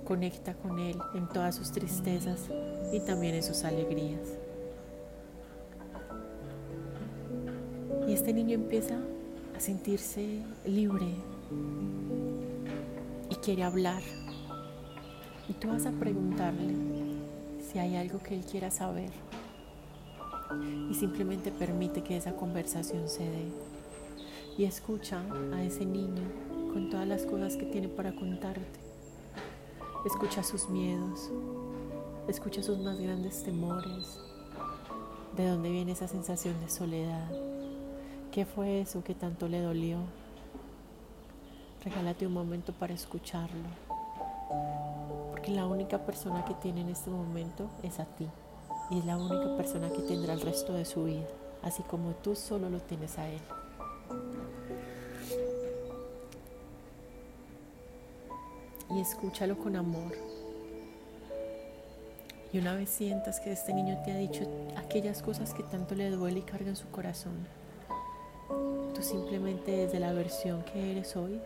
Conecta 0.05 0.53
con 0.53 0.79
Él 0.79 0.97
en 1.13 1.27
todas 1.27 1.55
sus 1.55 1.71
tristezas 1.71 2.49
y 2.91 2.99
también 3.01 3.35
en 3.35 3.43
sus 3.43 3.63
alegrías. 3.63 4.37
Y 8.07 8.13
este 8.13 8.33
niño 8.33 8.55
empieza 8.55 8.97
a 9.55 9.59
sentirse 9.59 10.41
libre 10.65 11.15
y 13.29 13.35
quiere 13.35 13.63
hablar. 13.63 14.01
Y 15.49 15.53
tú 15.53 15.69
vas 15.69 15.85
a 15.85 15.91
preguntarle 15.91 16.73
si 17.61 17.79
hay 17.79 17.95
algo 17.95 18.19
que 18.19 18.35
él 18.35 18.45
quiera 18.45 18.71
saber. 18.71 19.11
Y 20.89 20.93
simplemente 20.93 21.51
permite 21.51 22.03
que 22.03 22.17
esa 22.17 22.35
conversación 22.35 23.07
se 23.07 23.23
dé. 23.23 23.47
Y 24.57 24.65
escucha 24.65 25.21
a 25.53 25.63
ese 25.63 25.85
niño 25.85 26.23
con 26.71 26.89
todas 26.89 27.07
las 27.07 27.25
cosas 27.25 27.57
que 27.57 27.65
tiene 27.65 27.87
para 27.87 28.13
contarte. 28.13 28.79
Escucha 30.05 30.43
sus 30.43 30.69
miedos. 30.69 31.31
Escucha 32.27 32.61
sus 32.61 32.77
más 32.79 32.99
grandes 32.99 33.43
temores. 33.43 34.19
De 35.35 35.47
dónde 35.47 35.71
viene 35.71 35.93
esa 35.93 36.07
sensación 36.07 36.59
de 36.61 36.69
soledad 36.69 37.31
¿Qué 38.33 38.47
fue 38.47 38.81
eso 38.81 39.03
que 39.03 39.13
tanto 39.13 39.47
le 39.47 39.61
dolió? 39.61 39.99
Regálate 41.85 42.25
un 42.25 42.33
momento 42.33 42.73
para 42.73 42.91
escucharlo. 42.91 43.69
Porque 45.43 45.57
la 45.57 45.67
única 45.67 45.97
persona 45.97 46.45
que 46.45 46.53
tiene 46.53 46.79
en 46.79 46.87
este 46.87 47.09
momento 47.09 47.69
es 47.83 47.99
a 47.99 48.05
ti. 48.05 48.29
Y 48.89 48.99
es 48.99 49.05
la 49.05 49.17
única 49.17 49.57
persona 49.57 49.89
que 49.89 50.01
tendrá 50.03 50.31
el 50.31 50.39
resto 50.39 50.71
de 50.71 50.85
su 50.85 51.03
vida. 51.03 51.27
Así 51.61 51.83
como 51.83 52.11
tú 52.11 52.33
solo 52.33 52.69
lo 52.69 52.79
tienes 52.79 53.19
a 53.19 53.27
él. 53.27 53.41
Y 58.89 59.01
escúchalo 59.01 59.57
con 59.57 59.75
amor. 59.75 60.13
Y 62.53 62.59
una 62.59 62.75
vez 62.75 62.89
sientas 62.89 63.41
que 63.41 63.51
este 63.51 63.73
niño 63.73 64.01
te 64.05 64.13
ha 64.13 64.15
dicho 64.15 64.45
aquellas 64.77 65.21
cosas 65.21 65.53
que 65.53 65.63
tanto 65.63 65.93
le 65.93 66.09
duele 66.09 66.39
y 66.39 66.43
carga 66.43 66.69
en 66.69 66.77
su 66.77 66.87
corazón, 66.87 67.33
Tú 68.95 69.01
simplemente 69.01 69.71
desde 69.71 69.99
la 69.99 70.13
versión 70.13 70.63
que 70.63 70.91
eres 70.91 71.17
hoy 71.17 71.41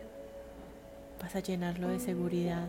vas 1.20 1.34
a 1.34 1.40
llenarlo 1.40 1.88
de 1.88 1.98
seguridad, 1.98 2.68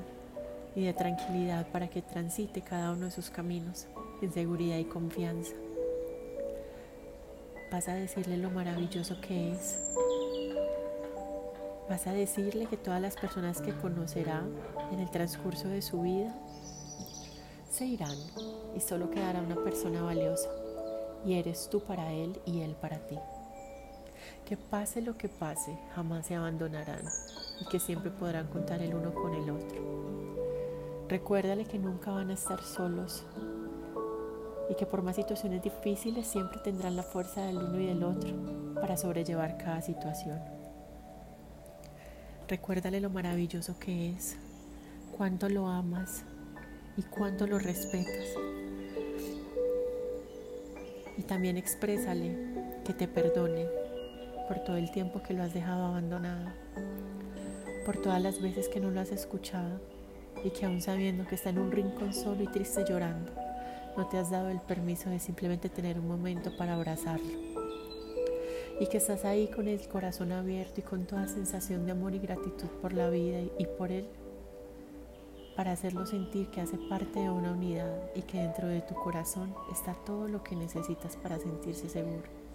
y 0.76 0.86
de 0.86 0.94
tranquilidad 0.94 1.68
para 1.72 1.90
que 1.90 2.02
transite 2.02 2.62
cada 2.62 2.92
uno 2.92 3.06
de 3.06 3.12
sus 3.12 3.30
caminos 3.30 3.88
en 4.22 4.32
seguridad 4.32 4.78
y 4.78 4.86
confianza. 4.86 5.54
Vas 7.72 7.88
a 7.88 7.94
decirle 7.94 8.38
lo 8.38 8.50
maravilloso 8.50 9.20
que 9.22 9.52
es. 9.52 9.80
Vas 11.88 12.08
a 12.08 12.14
decirle 12.14 12.66
que 12.66 12.78
todas 12.78 13.02
las 13.02 13.16
personas 13.16 13.62
que 13.62 13.74
conocerá 13.74 14.44
en 14.92 15.00
el 15.00 15.10
transcurso 15.10 15.68
de 15.68 15.82
su 15.82 16.02
vida 16.02 16.36
se 17.70 17.86
irán 17.86 18.18
y 18.76 18.80
solo 18.80 19.10
quedará 19.10 19.42
una 19.42 19.56
persona 19.64 20.02
valiosa 20.02 20.50
y 21.26 21.34
eres 21.36 21.70
tú 21.70 21.82
para 21.82 22.12
él 22.12 22.40
y 22.46 22.62
él 22.62 22.76
para 22.76 22.98
ti. 23.08 23.18
Que 24.46 24.58
pase 24.58 25.02
lo 25.02 25.18
que 25.18 25.30
pase, 25.30 25.78
jamás 25.96 26.26
se 26.26 26.36
abandonarán 26.36 27.04
y 27.62 27.66
que 27.66 27.80
siempre 27.80 28.10
podrán 28.12 28.48
contar 28.48 28.82
el 28.82 28.96
uno 28.96 29.14
con 29.14 29.34
el 29.36 29.50
otro. 29.50 30.39
Recuérdale 31.10 31.66
que 31.66 31.80
nunca 31.80 32.12
van 32.12 32.30
a 32.30 32.34
estar 32.34 32.62
solos 32.62 33.26
y 34.70 34.76
que 34.76 34.86
por 34.86 35.02
más 35.02 35.16
situaciones 35.16 35.64
difíciles 35.64 36.28
siempre 36.28 36.60
tendrán 36.64 36.96
la 36.96 37.02
fuerza 37.02 37.44
del 37.48 37.58
uno 37.58 37.80
y 37.80 37.88
del 37.88 38.04
otro 38.04 38.32
para 38.76 38.96
sobrellevar 38.96 39.58
cada 39.58 39.82
situación. 39.82 40.40
Recuérdale 42.48 43.02
lo 43.02 43.10
maravilloso 43.10 43.80
que 43.80 44.12
es, 44.12 44.38
cuánto 45.18 45.50
lo 45.50 45.68
amas 45.68 46.26
y 46.96 47.02
cuánto 47.02 47.48
lo 47.48 47.58
respetas. 47.58 48.28
Y 51.18 51.24
también 51.24 51.58
exprésale 51.58 52.38
que 52.86 52.94
te 52.94 53.08
perdone 53.08 53.66
por 54.48 54.60
todo 54.60 54.78
el 54.78 54.92
tiempo 54.92 55.24
que 55.24 55.34
lo 55.34 55.42
has 55.42 55.56
dejado 55.56 55.86
abandonado, 55.86 56.52
por 57.84 57.98
todas 57.98 58.22
las 58.22 58.40
veces 58.40 58.70
que 58.70 58.80
no 58.80 58.92
lo 58.92 59.00
has 59.00 59.12
escuchado 59.12 59.80
y 60.44 60.52
que 60.52 60.66
aún 60.66 60.82
sabiendo 60.82 61.26
que 61.28 61.36
está 61.36 61.50
en 61.50 61.60
un 61.60 61.72
rincón 61.72 62.14
solo 62.14 62.44
y 62.44 62.48
triste 62.48 62.84
llorando, 62.88 63.32
no 63.98 64.08
te 64.08 64.18
has 64.18 64.30
dado 64.30 64.50
el 64.50 64.60
permiso 64.62 65.10
de 65.10 65.20
simplemente 65.20 65.70
tener 65.70 66.00
un 66.00 66.08
momento 66.08 66.56
para 66.58 66.76
abrazarlo. 66.76 67.28
Y 68.80 68.88
que 68.88 68.98
estás 68.98 69.26
ahí 69.26 69.48
con 69.48 69.68
el 69.68 69.86
corazón 69.88 70.32
abierto 70.32 70.80
y 70.80 70.84
con 70.84 71.06
toda 71.06 71.28
sensación 71.28 71.86
de 71.86 71.92
amor 71.92 72.16
y 72.16 72.20
gratitud 72.20 72.70
por 72.82 72.94
la 72.94 73.10
vida 73.10 73.40
y 73.58 73.66
por 73.78 73.92
él, 73.92 74.08
para 75.56 75.74
hacerlo 75.74 76.06
sentir 76.06 76.48
que 76.48 76.62
hace 76.62 76.78
parte 76.90 77.20
de 77.20 77.30
una 77.30 77.52
unidad 77.52 78.12
y 78.16 78.22
que 78.22 78.40
dentro 78.40 78.70
de 78.70 78.82
tu 78.82 78.96
corazón 78.96 79.54
está 79.72 79.94
todo 80.06 80.30
lo 80.30 80.42
que 80.42 80.56
necesitas 80.56 81.18
para 81.18 81.38
sentirse 81.38 81.90
seguro. 81.90 82.49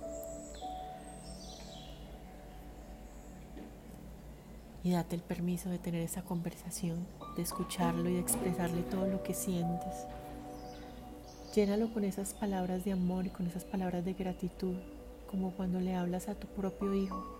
Y 4.84 4.92
date 4.92 5.16
el 5.16 5.22
permiso 5.22 5.70
de 5.70 5.78
tener 5.78 6.02
esa 6.02 6.22
conversación, 6.22 7.06
de 7.36 7.42
escucharlo 7.42 8.10
y 8.10 8.14
de 8.14 8.20
expresarle 8.20 8.82
todo 8.82 9.06
lo 9.06 9.22
que 9.22 9.32
sientes. 9.32 10.06
Llénalo 11.54 11.90
con 11.92 12.04
esas 12.04 12.34
palabras 12.34 12.84
de 12.84 12.92
amor 12.92 13.24
y 13.24 13.30
con 13.30 13.46
esas 13.46 13.64
palabras 13.64 14.04
de 14.04 14.12
gratitud, 14.12 14.76
como 15.30 15.52
cuando 15.52 15.80
le 15.80 15.94
hablas 15.94 16.28
a 16.28 16.34
tu 16.34 16.46
propio 16.48 16.94
hijo, 16.94 17.38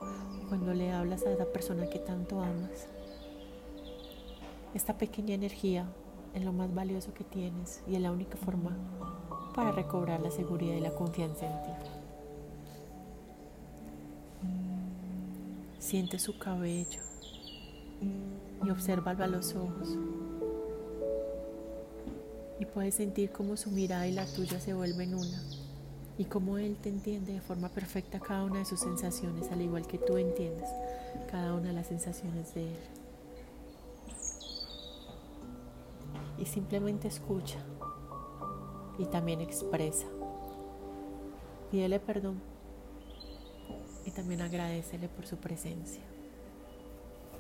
cuando 0.48 0.72
le 0.72 0.90
hablas 0.90 1.26
a 1.26 1.32
esa 1.32 1.44
persona 1.44 1.90
que 1.90 1.98
tanto 1.98 2.40
amas. 2.40 2.88
Esta 4.72 4.96
pequeña 4.96 5.34
energía 5.34 5.86
es 6.32 6.42
lo 6.42 6.52
más 6.54 6.74
valioso 6.74 7.12
que 7.12 7.24
tienes 7.24 7.82
y 7.86 7.94
es 7.94 8.00
la 8.00 8.10
única 8.10 8.38
forma 8.38 8.74
para 9.54 9.70
recobrar 9.70 10.20
la 10.20 10.30
seguridad 10.30 10.76
y 10.76 10.80
la 10.80 10.94
confianza 10.94 11.44
en 11.44 11.62
ti. 11.62 11.70
Siente 15.78 16.18
su 16.18 16.38
cabello 16.38 17.13
y 18.64 18.70
obsérvalo 18.70 19.25
a 19.25 19.26
los 19.26 19.54
ojos 19.54 19.96
y 22.58 22.64
puedes 22.66 22.94
sentir 22.94 23.30
cómo 23.30 23.56
su 23.56 23.70
mirada 23.70 24.06
y 24.06 24.12
la 24.12 24.26
tuya 24.26 24.61
se 24.61 24.75
vuelven 24.75 25.14
una 25.14 25.42
y 26.17 26.25
cómo 26.26 26.58
Él 26.58 26.76
te 26.80 26.88
entiende 26.88 27.32
de 27.32 27.40
forma 27.40 27.69
perfecta 27.69 28.21
cada 28.21 28.45
una 28.45 28.60
de 28.60 28.64
sus 28.64 28.80
sensaciones, 28.80 29.50
al 29.50 29.62
igual 29.62 29.86
que 29.86 29.99
tú 29.99 30.17
entiendes 30.17 30.69
cada 31.30 31.54
una 31.54 31.69
de 31.69 31.73
las 31.73 31.88
sensaciones 31.88 32.54
de 32.54 32.69
Él. 32.69 32.78
Y 36.38 36.47
simplemente 36.47 37.08
escucha 37.08 37.58
y 38.99 39.06
también 39.06 39.40
expresa. 39.40 40.06
Pídele 41.71 41.99
perdón 41.99 42.40
y 44.06 44.10
también 44.12 44.43
agradecele 44.43 45.08
por 45.08 45.26
su 45.26 45.36
presencia. 45.38 46.02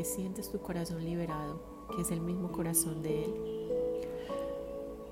porque 0.00 0.14
sientes 0.14 0.50
tu 0.50 0.58
corazón 0.60 1.04
liberado, 1.04 1.60
que 1.94 2.00
es 2.00 2.10
el 2.10 2.22
mismo 2.22 2.50
corazón 2.50 3.02
de 3.02 3.24
él. 3.24 3.34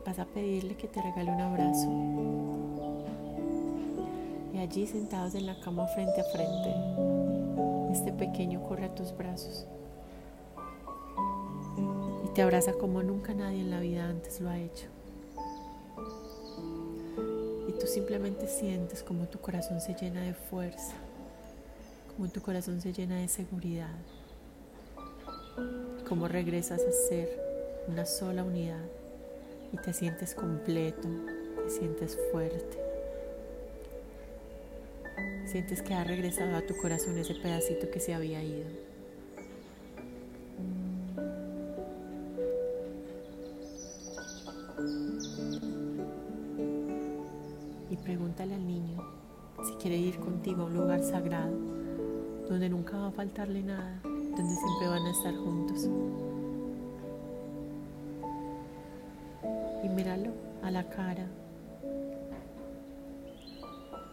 Vas 0.06 0.18
a 0.18 0.24
pedirle 0.24 0.76
que 0.76 0.88
te 0.88 1.02
regale 1.02 1.30
un 1.30 1.40
abrazo. 1.42 1.90
Y 4.54 4.58
allí 4.58 4.86
sentados 4.86 5.34
en 5.34 5.44
la 5.44 5.60
cama 5.60 5.86
frente 5.88 6.22
a 6.22 6.24
frente, 6.24 6.74
este 7.92 8.12
pequeño 8.12 8.62
corre 8.62 8.86
a 8.86 8.94
tus 8.94 9.14
brazos 9.14 9.66
y 12.24 12.28
te 12.28 12.40
abraza 12.40 12.72
como 12.72 13.02
nunca 13.02 13.34
nadie 13.34 13.60
en 13.60 13.70
la 13.70 13.80
vida 13.80 14.08
antes 14.08 14.40
lo 14.40 14.48
ha 14.48 14.58
hecho 14.58 14.86
tú 17.78 17.86
simplemente 17.86 18.48
sientes 18.48 19.04
como 19.04 19.28
tu 19.28 19.38
corazón 19.38 19.80
se 19.80 19.94
llena 19.94 20.22
de 20.22 20.34
fuerza, 20.34 20.94
como 22.16 22.28
tu 22.28 22.40
corazón 22.42 22.80
se 22.80 22.92
llena 22.92 23.18
de 23.18 23.28
seguridad, 23.28 23.94
como 26.08 26.26
regresas 26.26 26.80
a 26.80 26.92
ser 27.08 27.28
una 27.86 28.06
sola 28.06 28.42
unidad 28.42 28.84
y 29.72 29.76
te 29.76 29.92
sientes 29.92 30.34
completo, 30.34 31.08
te 31.64 31.70
sientes 31.70 32.18
fuerte. 32.32 32.78
Sientes 35.46 35.82
que 35.82 35.94
ha 35.94 36.04
regresado 36.04 36.56
a 36.56 36.62
tu 36.62 36.76
corazón 36.76 37.18
ese 37.18 37.34
pedacito 37.34 37.90
que 37.90 38.00
se 38.00 38.14
había 38.14 38.42
ido. 38.42 38.88
pregúntale 48.04 48.54
al 48.54 48.66
niño 48.66 49.04
si 49.66 49.74
quiere 49.74 49.98
ir 49.98 50.18
contigo 50.18 50.62
a 50.62 50.64
un 50.66 50.74
lugar 50.74 51.02
sagrado, 51.02 51.52
donde 52.48 52.70
nunca 52.70 52.96
va 52.96 53.08
a 53.08 53.10
faltarle 53.10 53.62
nada, 53.62 54.00
Y 59.82 59.88
míralo 59.88 60.30
a 60.62 60.70
la 60.70 60.88
cara. 60.88 61.26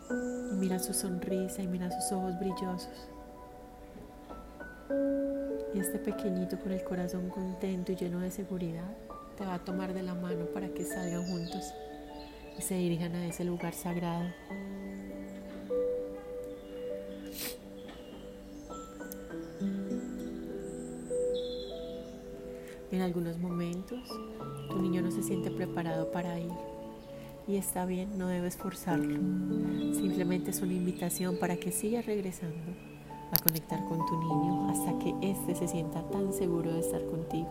Y 0.09 0.55
mira 0.55 0.79
su 0.79 0.93
sonrisa 0.93 1.61
y 1.61 1.67
mira 1.67 1.89
sus 1.91 2.11
ojos 2.11 2.37
brillosos. 2.39 3.09
Y 5.73 5.79
este 5.79 5.99
pequeñito 5.99 6.59
con 6.59 6.71
el 6.71 6.83
corazón 6.83 7.29
contento 7.29 7.91
y 7.91 7.95
lleno 7.95 8.19
de 8.19 8.31
seguridad 8.31 8.89
te 9.37 9.45
va 9.45 9.55
a 9.55 9.59
tomar 9.59 9.93
de 9.93 10.03
la 10.03 10.13
mano 10.13 10.45
para 10.53 10.69
que 10.69 10.85
salgan 10.85 11.25
juntos 11.25 11.73
y 12.57 12.61
se 12.61 12.75
dirijan 12.75 13.15
a 13.15 13.25
ese 13.25 13.43
lugar 13.43 13.73
sagrado. 13.73 14.25
Algunos 23.05 23.37
momentos 23.37 23.99
tu 24.69 24.81
niño 24.81 25.01
no 25.01 25.11
se 25.11 25.23
siente 25.23 25.51
preparado 25.51 26.11
para 26.11 26.39
ir 26.39 26.51
y 27.47 27.57
está 27.57 27.85
bien, 27.85 28.17
no 28.17 28.27
debes 28.27 28.57
forzarlo. 28.57 29.15
Simplemente 29.93 30.49
es 30.49 30.61
una 30.61 30.73
invitación 30.73 31.37
para 31.39 31.57
que 31.57 31.71
sigas 31.71 32.07
regresando 32.07 32.71
a 33.31 33.43
conectar 33.43 33.83
con 33.85 34.03
tu 34.05 34.19
niño 34.19 34.69
hasta 34.69 34.97
que 34.97 35.13
éste 35.21 35.53
se 35.53 35.67
sienta 35.67 36.01
tan 36.09 36.33
seguro 36.33 36.73
de 36.73 36.79
estar 36.79 37.05
contigo 37.05 37.47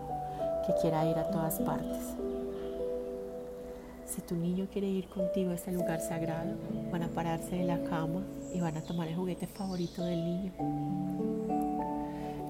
que 0.66 0.72
quiera 0.80 1.08
ir 1.08 1.16
a 1.16 1.30
todas 1.30 1.60
partes. 1.60 2.16
Si 4.06 4.20
tu 4.22 4.34
niño 4.34 4.66
quiere 4.72 4.88
ir 4.88 5.06
contigo 5.08 5.52
a 5.52 5.54
ese 5.54 5.70
lugar 5.70 6.00
sagrado, 6.00 6.56
van 6.90 7.04
a 7.04 7.08
pararse 7.08 7.56
de 7.56 7.64
la 7.64 7.82
cama 7.84 8.22
y 8.52 8.60
van 8.60 8.76
a 8.76 8.82
tomar 8.82 9.06
el 9.08 9.14
juguete 9.14 9.46
favorito 9.46 10.04
del 10.04 10.24
niño. 10.24 10.52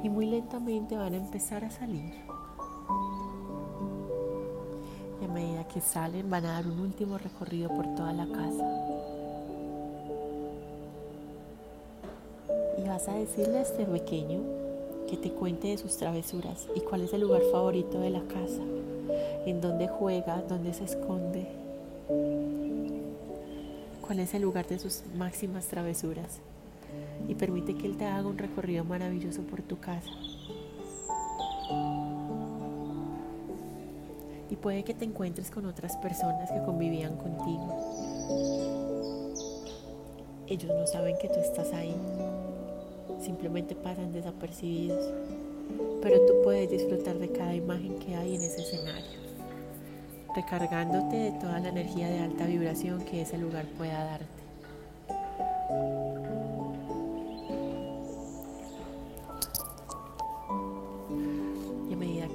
y 0.02 0.08
muy 0.10 0.26
lentamente 0.26 0.96
van 0.96 1.14
a 1.14 1.16
empezar 1.16 1.64
a 1.64 1.70
salir. 1.70 2.33
Que 5.72 5.80
salen 5.80 6.30
van 6.30 6.46
a 6.46 6.52
dar 6.52 6.66
un 6.66 6.80
último 6.80 7.18
recorrido 7.18 7.68
por 7.68 7.84
toda 7.94 8.12
la 8.12 8.26
casa. 8.26 8.64
Y 12.78 12.88
vas 12.88 13.08
a 13.08 13.14
decirle 13.14 13.58
a 13.58 13.62
este 13.62 13.84
pequeño 13.84 14.40
que 15.08 15.16
te 15.16 15.30
cuente 15.30 15.68
de 15.68 15.78
sus 15.78 15.96
travesuras 15.96 16.66
y 16.74 16.80
cuál 16.80 17.02
es 17.02 17.12
el 17.12 17.20
lugar 17.20 17.42
favorito 17.52 18.00
de 18.00 18.10
la 18.10 18.22
casa, 18.22 18.62
en 19.46 19.60
dónde 19.60 19.88
juega, 19.88 20.42
dónde 20.48 20.74
se 20.74 20.84
esconde, 20.84 21.46
cuál 24.06 24.20
es 24.20 24.34
el 24.34 24.42
lugar 24.42 24.66
de 24.66 24.78
sus 24.78 25.02
máximas 25.16 25.66
travesuras 25.66 26.40
y 27.28 27.34
permite 27.34 27.74
que 27.74 27.86
Él 27.86 27.96
te 27.96 28.06
haga 28.06 28.26
un 28.26 28.38
recorrido 28.38 28.84
maravilloso 28.84 29.42
por 29.42 29.62
tu 29.62 29.78
casa. 29.78 30.10
Puede 34.64 34.82
que 34.82 34.94
te 34.94 35.04
encuentres 35.04 35.50
con 35.50 35.66
otras 35.66 35.94
personas 35.98 36.50
que 36.50 36.62
convivían 36.62 37.16
contigo. 37.16 37.68
Ellos 40.46 40.72
no 40.74 40.86
saben 40.86 41.18
que 41.20 41.28
tú 41.28 41.38
estás 41.38 41.70
ahí, 41.74 41.94
simplemente 43.20 43.74
pasan 43.74 44.14
desapercibidos, 44.14 45.12
pero 46.00 46.16
tú 46.24 46.32
puedes 46.42 46.70
disfrutar 46.70 47.18
de 47.18 47.28
cada 47.28 47.54
imagen 47.54 47.98
que 47.98 48.16
hay 48.16 48.36
en 48.36 48.40
ese 48.40 48.62
escenario, 48.62 49.20
recargándote 50.34 51.14
de 51.14 51.32
toda 51.32 51.60
la 51.60 51.68
energía 51.68 52.08
de 52.08 52.20
alta 52.20 52.46
vibración 52.46 53.04
que 53.04 53.20
ese 53.20 53.36
lugar 53.36 53.66
pueda 53.76 54.02
darte. 54.02 54.44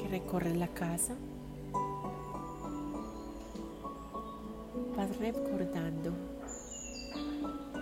recorres 0.10 0.58
la 0.58 0.68
casa, 0.68 1.16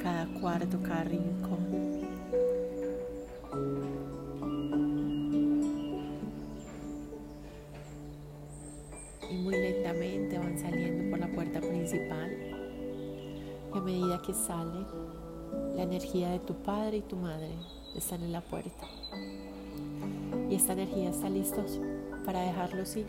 cada 0.07 0.25
cuarto, 0.39 0.81
cada 0.81 1.03
rincón. 1.03 1.67
Y 9.29 9.35
muy 9.35 9.53
lentamente 9.53 10.39
van 10.39 10.57
saliendo 10.57 11.09
por 11.09 11.19
la 11.19 11.27
puerta 11.35 11.59
principal. 11.59 12.31
Y 13.73 13.77
a 13.77 13.81
medida 13.81 14.21
que 14.21 14.33
sale, 14.33 14.85
la 15.75 15.83
energía 15.83 16.29
de 16.29 16.39
tu 16.39 16.53
padre 16.53 16.97
y 16.97 17.01
tu 17.01 17.17
madre 17.17 17.51
están 17.93 18.23
en 18.23 18.31
la 18.31 18.39
puerta. 18.39 18.87
Y 20.49 20.55
esta 20.55 20.71
energía 20.71 21.09
está 21.09 21.29
lista 21.29 21.65
para 22.25 22.39
dejarlos 22.43 22.95
ir. 22.95 23.07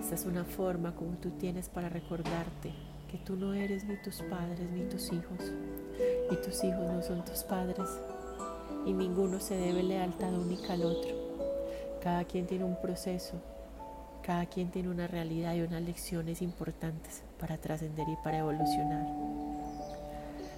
Esta 0.00 0.16
es 0.16 0.24
una 0.24 0.44
forma 0.44 0.96
como 0.96 1.12
tú 1.18 1.30
tienes 1.30 1.68
para 1.68 1.88
recordarte 1.88 2.93
que 3.14 3.20
tú 3.20 3.36
no 3.36 3.54
eres 3.54 3.84
ni 3.84 3.96
tus 3.98 4.22
padres 4.22 4.68
ni 4.72 4.82
tus 4.86 5.12
hijos, 5.12 5.38
y 6.32 6.36
tus 6.38 6.64
hijos 6.64 6.90
no 6.90 7.00
son 7.00 7.24
tus 7.24 7.44
padres, 7.44 7.88
y 8.84 8.92
ninguno 8.92 9.38
se 9.38 9.56
debe 9.56 9.84
lealtad 9.84 10.34
única 10.34 10.72
al 10.72 10.82
otro. 10.82 11.14
Cada 12.02 12.24
quien 12.24 12.48
tiene 12.48 12.64
un 12.64 12.74
proceso, 12.74 13.34
cada 14.20 14.46
quien 14.46 14.72
tiene 14.72 14.88
una 14.88 15.06
realidad 15.06 15.54
y 15.54 15.60
unas 15.60 15.82
lecciones 15.82 16.42
importantes 16.42 17.22
para 17.38 17.56
trascender 17.56 18.08
y 18.08 18.16
para 18.24 18.38
evolucionar. 18.38 19.06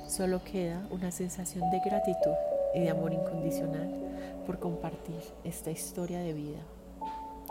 Solo 0.09 0.43
queda 0.43 0.87
una 0.91 1.11
sensación 1.11 1.71
de 1.71 1.83
gratitud 1.85 2.37
y 2.75 2.81
de 2.81 2.89
amor 2.89 3.13
incondicional 3.13 3.91
por 4.47 4.59
compartir 4.59 5.21
esta 5.45 5.71
historia 5.71 6.21
de 6.21 6.33
vida 6.33 6.61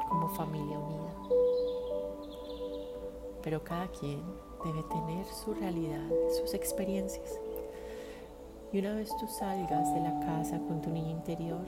como 0.09 0.29
familia 0.29 0.79
unida. 0.79 1.13
Pero 3.43 3.63
cada 3.63 3.87
quien 3.89 4.23
debe 4.65 4.84
tener 4.84 5.25
su 5.28 5.54
realidad, 5.54 6.10
sus 6.41 6.54
experiencias. 6.54 7.39
Y 8.73 8.80
una 8.80 8.95
vez 8.95 9.10
tú 9.19 9.28
salgas 9.28 9.93
de 9.93 10.01
la 10.01 10.19
casa 10.19 10.60
con 10.67 10.82
tu 10.82 10.89
niño 10.89 11.12
interior, 11.12 11.65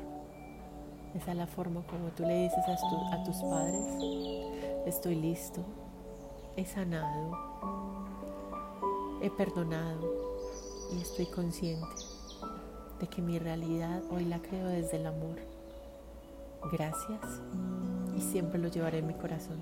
esa 1.15 1.31
es 1.31 1.37
la 1.37 1.47
forma 1.47 1.81
como 1.87 2.09
tú 2.09 2.23
le 2.23 2.43
dices 2.43 2.63
a, 2.67 3.23
tus 3.23 3.37
padres, 3.37 3.85
estoy 4.85 5.15
listo, 5.15 5.63
he 6.55 6.65
sanado, 6.65 7.31
he 9.21 9.29
perdonado 9.29 10.01
y 10.91 11.01
estoy 11.01 11.27
consciente 11.27 11.87
de 12.99 13.07
que 13.07 13.21
mi 13.21 13.39
realidad 13.39 14.01
hoy 14.11 14.25
la 14.25 14.39
creo 14.39 14.67
desde 14.67 14.97
el 14.97 15.05
amor. 15.05 15.37
Gracias 16.71 17.41
y 18.15 18.21
siempre 18.21 18.59
lo 18.59 18.67
llevaré 18.67 18.99
en 18.99 19.07
mi 19.07 19.13
corazón. 19.13 19.61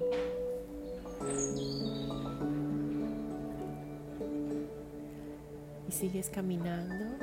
Y 5.87 5.91
sigues 5.91 6.29
caminando. 6.29 7.17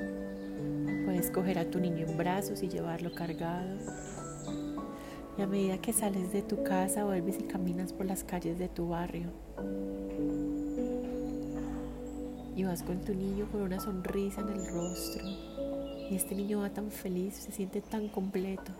Puedes 1.04 1.30
coger 1.30 1.58
a 1.58 1.70
tu 1.70 1.80
niño 1.80 2.06
en 2.06 2.16
brazos 2.16 2.62
y 2.62 2.68
llevarlo 2.68 3.12
cargado. 3.12 3.78
Y 5.38 5.42
a 5.42 5.46
medida 5.46 5.78
que 5.78 5.92
sales 5.92 6.32
de 6.32 6.42
tu 6.42 6.62
casa, 6.62 7.04
vuelves 7.04 7.38
y 7.40 7.44
caminas 7.44 7.92
por 7.92 8.06
las 8.06 8.24
calles 8.24 8.58
de 8.58 8.68
tu 8.68 8.88
barrio. 8.88 9.30
Y 12.54 12.64
vas 12.64 12.82
con 12.82 13.00
tu 13.00 13.14
niño 13.14 13.48
con 13.50 13.62
una 13.62 13.80
sonrisa 13.80 14.42
en 14.42 14.48
el 14.48 14.66
rostro. 14.66 15.24
Y 16.10 16.14
este 16.14 16.34
niño 16.34 16.60
va 16.60 16.70
tan 16.70 16.90
feliz, 16.90 17.34
se 17.34 17.52
siente 17.52 17.80
tan 17.80 18.08
completo 18.08 18.72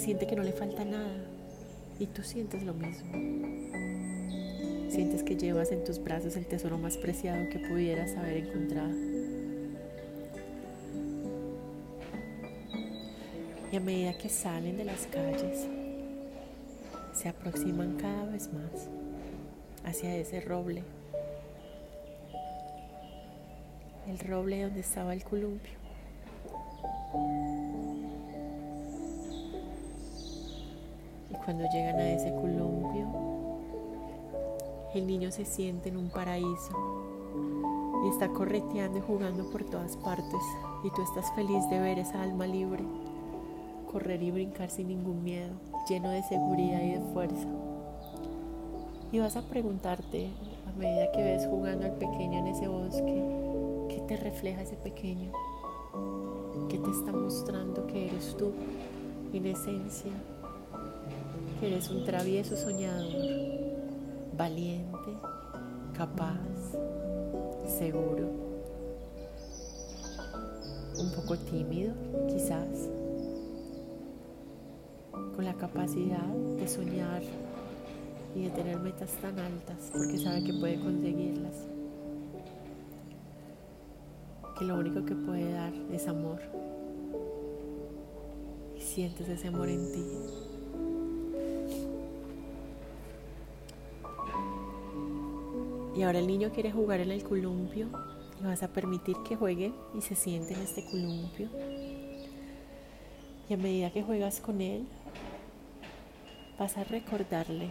siente 0.00 0.26
que 0.26 0.36
no 0.36 0.42
le 0.42 0.52
falta 0.52 0.84
nada 0.84 1.24
y 1.98 2.06
tú 2.06 2.22
sientes 2.22 2.62
lo 2.62 2.74
mismo. 2.74 3.57
Sientes 4.98 5.22
que 5.22 5.36
llevas 5.36 5.70
en 5.70 5.84
tus 5.84 6.02
brazos 6.02 6.34
el 6.34 6.44
tesoro 6.44 6.76
más 6.76 6.96
preciado 6.96 7.48
que 7.50 7.60
pudieras 7.60 8.16
haber 8.16 8.38
encontrado. 8.38 8.90
Y 13.70 13.76
a 13.76 13.80
medida 13.80 14.18
que 14.18 14.28
salen 14.28 14.76
de 14.76 14.84
las 14.84 15.06
calles, 15.06 15.68
se 17.12 17.28
aproximan 17.28 17.96
cada 17.96 18.24
vez 18.24 18.52
más 18.52 18.88
hacia 19.84 20.16
ese 20.16 20.40
roble. 20.40 20.82
El 24.08 24.18
roble 24.18 24.64
donde 24.64 24.80
estaba 24.80 25.14
el 25.14 25.22
columpio. 25.22 25.74
Cuando 31.44 31.68
llegan 31.72 32.00
a 32.00 32.10
ese 32.14 32.30
columpio, 32.30 33.27
el 34.94 35.06
niño 35.06 35.30
se 35.30 35.44
siente 35.44 35.90
en 35.90 35.96
un 35.96 36.08
paraíso 36.08 36.72
y 38.04 38.08
está 38.08 38.28
correteando 38.28 38.98
y 38.98 39.02
jugando 39.02 39.44
por 39.50 39.64
todas 39.64 39.96
partes 39.96 40.42
y 40.84 40.90
tú 40.90 41.02
estás 41.02 41.32
feliz 41.34 41.68
de 41.68 41.80
ver 41.80 41.98
esa 41.98 42.22
alma 42.22 42.46
libre, 42.46 42.84
correr 43.90 44.22
y 44.22 44.30
brincar 44.30 44.70
sin 44.70 44.88
ningún 44.88 45.22
miedo, 45.24 45.52
lleno 45.88 46.10
de 46.10 46.22
seguridad 46.22 46.80
y 46.82 46.92
de 46.92 47.00
fuerza. 47.12 47.48
Y 49.10 49.18
vas 49.18 49.36
a 49.36 49.42
preguntarte, 49.42 50.28
a 50.66 50.78
medida 50.78 51.10
que 51.12 51.22
ves 51.22 51.46
jugando 51.46 51.86
al 51.86 51.92
pequeño 51.92 52.38
en 52.38 52.46
ese 52.48 52.68
bosque, 52.68 53.24
¿qué 53.88 54.00
te 54.06 54.16
refleja 54.16 54.62
ese 54.62 54.76
pequeño? 54.76 55.32
¿Qué 56.68 56.78
te 56.78 56.90
está 56.90 57.12
mostrando 57.12 57.86
que 57.86 58.08
eres 58.08 58.36
tú 58.36 58.52
en 59.32 59.46
esencia? 59.46 60.12
Eres 61.62 61.90
un 61.90 62.04
travieso 62.04 62.56
soñador, 62.56 63.47
valiente, 64.38 65.18
capaz, 65.96 66.38
seguro, 67.66 68.30
un 70.96 71.10
poco 71.10 71.36
tímido 71.36 71.92
quizás, 72.28 72.88
con 75.34 75.44
la 75.44 75.54
capacidad 75.54 76.28
de 76.56 76.68
soñar 76.68 77.22
y 78.36 78.44
de 78.44 78.50
tener 78.50 78.78
metas 78.78 79.10
tan 79.20 79.36
altas 79.40 79.90
porque 79.92 80.18
sabe 80.18 80.44
que 80.44 80.54
puede 80.54 80.78
conseguirlas. 80.78 81.54
Que 84.56 84.64
lo 84.64 84.76
único 84.78 85.04
que 85.04 85.14
puede 85.16 85.52
dar 85.52 85.72
es 85.92 86.06
amor. 86.06 86.40
Y 88.76 88.80
sientes 88.80 89.28
ese 89.28 89.48
amor 89.48 89.68
en 89.68 89.92
ti. 89.92 90.04
Y 95.98 96.04
ahora 96.04 96.20
el 96.20 96.28
niño 96.28 96.52
quiere 96.54 96.70
jugar 96.70 97.00
en 97.00 97.10
el 97.10 97.24
columpio 97.24 97.88
y 98.40 98.44
vas 98.44 98.62
a 98.62 98.68
permitir 98.68 99.16
que 99.28 99.34
juegue 99.34 99.72
y 99.96 100.00
se 100.00 100.14
siente 100.14 100.54
en 100.54 100.60
este 100.60 100.84
columpio. 100.84 101.48
Y 103.48 103.54
a 103.54 103.56
medida 103.56 103.90
que 103.90 104.04
juegas 104.04 104.38
con 104.38 104.60
él, 104.60 104.86
vas 106.56 106.76
a 106.76 106.84
recordarle 106.84 107.70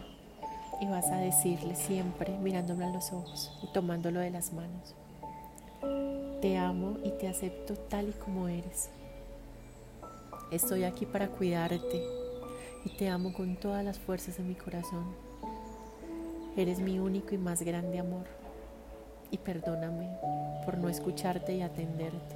y 0.82 0.88
vas 0.88 1.10
a 1.10 1.16
decirle 1.16 1.78
siempre 1.78 2.38
mirándome 2.40 2.84
a 2.84 2.90
los 2.90 3.14
ojos 3.14 3.58
y 3.64 3.72
tomándolo 3.72 4.20
de 4.20 4.32
las 4.32 4.52
manos. 4.52 4.94
Te 6.42 6.58
amo 6.58 6.98
y 7.06 7.12
te 7.12 7.30
acepto 7.30 7.76
tal 7.76 8.10
y 8.10 8.12
como 8.12 8.50
eres. 8.50 8.90
Estoy 10.52 10.84
aquí 10.84 11.06
para 11.06 11.30
cuidarte 11.30 12.04
y 12.84 12.90
te 12.90 13.08
amo 13.08 13.32
con 13.32 13.56
todas 13.56 13.86
las 13.86 13.98
fuerzas 13.98 14.36
de 14.36 14.44
mi 14.44 14.56
corazón. 14.56 15.27
Eres 16.58 16.80
mi 16.80 16.98
único 16.98 17.36
y 17.36 17.38
más 17.38 17.62
grande 17.62 18.00
amor. 18.00 18.26
Y 19.30 19.38
perdóname 19.38 20.10
por 20.66 20.76
no 20.80 20.90
escucharte 20.90 21.56
y 21.56 21.62
atenderte. 21.62 22.36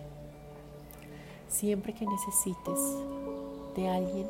Siempre 1.48 1.96
que 1.96 2.06
necesites 2.06 2.80
de 3.76 3.90
alguien 3.90 4.28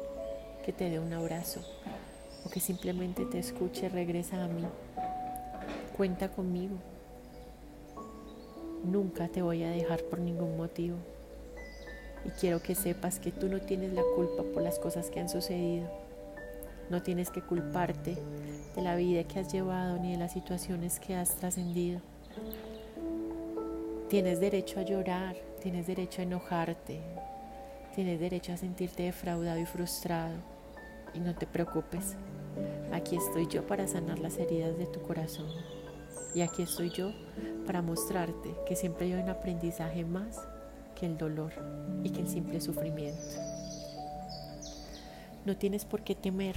que 0.64 0.72
te 0.72 0.90
dé 0.90 0.98
un 0.98 1.12
abrazo 1.12 1.60
o 2.46 2.50
que 2.50 2.62
simplemente 2.62 3.26
te 3.26 3.40
escuche, 3.40 3.90
regresa 3.90 4.42
a 4.42 4.48
mí. 4.48 4.66
Cuenta 5.98 6.32
conmigo. 6.32 6.78
Nunca 8.86 9.28
te 9.28 9.42
voy 9.42 9.64
a 9.64 9.72
dejar 9.72 10.04
por 10.04 10.20
ningún 10.20 10.56
motivo. 10.56 10.96
Y 12.24 12.30
quiero 12.30 12.62
que 12.62 12.76
sepas 12.76 13.20
que 13.20 13.34
tú 13.34 13.50
no 13.50 13.60
tienes 13.60 13.92
la 13.92 14.04
culpa 14.16 14.44
por 14.54 14.64
las 14.64 14.80
cosas 14.80 15.10
que 15.10 15.20
han 15.20 15.28
sucedido. 15.28 15.90
No 16.90 17.04
tienes 17.04 17.30
que 17.30 17.42
culparte 17.42 18.18
de 18.76 18.82
la 18.82 18.96
vida 18.96 19.24
que 19.24 19.40
has 19.40 19.52
llevado 19.52 19.98
ni 19.98 20.12
de 20.12 20.18
las 20.18 20.34
situaciones 20.34 21.00
que 21.00 21.16
has 21.16 21.36
trascendido. 21.36 22.02
Tienes 24.10 24.40
derecho 24.40 24.80
a 24.80 24.84
llorar, 24.84 25.36
tienes 25.62 25.88
derecho 25.88 26.22
a 26.22 26.24
enojarte, 26.24 27.00
tienes 27.96 28.20
derecho 28.20 28.54
a 28.54 28.58
sentirte 28.58 29.04
defraudado 29.04 29.60
y 29.60 29.66
frustrado. 29.66 30.36
Y 31.14 31.20
no 31.20 31.36
te 31.36 31.48
preocupes, 31.48 32.16
aquí 32.92 33.16
estoy 33.16 33.48
yo 33.48 33.66
para 33.66 33.88
sanar 33.88 34.20
las 34.20 34.38
heridas 34.38 34.78
de 34.78 34.86
tu 34.86 35.02
corazón. 35.02 35.48
Y 36.34 36.42
aquí 36.42 36.62
estoy 36.62 36.90
yo 36.90 37.12
para 37.66 37.82
mostrarte 37.82 38.54
que 38.66 38.76
siempre 38.76 39.08
hay 39.08 39.14
un 39.14 39.30
aprendizaje 39.30 40.06
más 40.06 40.40
que 40.96 41.06
el 41.06 41.18
dolor 41.18 41.52
y 42.04 42.10
que 42.10 42.22
el 42.22 42.28
simple 42.28 42.62
sufrimiento. 42.62 43.22
No 45.46 45.58
tienes 45.58 45.86
por 45.86 46.04
qué 46.04 46.16
temer, 46.16 46.56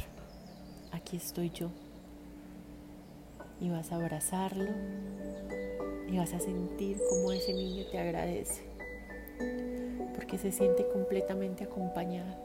aquí 0.92 1.16
estoy 1.16 1.50
yo. 1.50 1.70
Y 3.60 3.70
vas 3.70 3.92
a 3.92 3.96
abrazarlo 3.96 4.70
y 6.08 6.18
vas 6.18 6.32
a 6.34 6.40
sentir 6.40 6.98
como 7.08 7.32
ese 7.32 7.52
niño 7.52 7.84
te 7.90 7.98
agradece, 7.98 8.62
porque 10.14 10.38
se 10.38 10.52
siente 10.52 10.86
completamente 10.88 11.64
acompañado. 11.64 12.44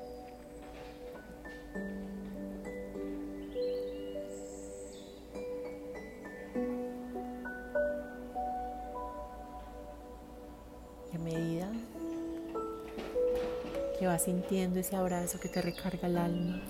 que 14.00 14.08
vas 14.08 14.24
sintiendo 14.24 14.80
ese 14.80 14.96
abrazo 14.96 15.42
que 15.42 15.50
te 15.50 15.62
recarga 15.62 16.08
el 16.08 16.18
alma, 16.18 16.62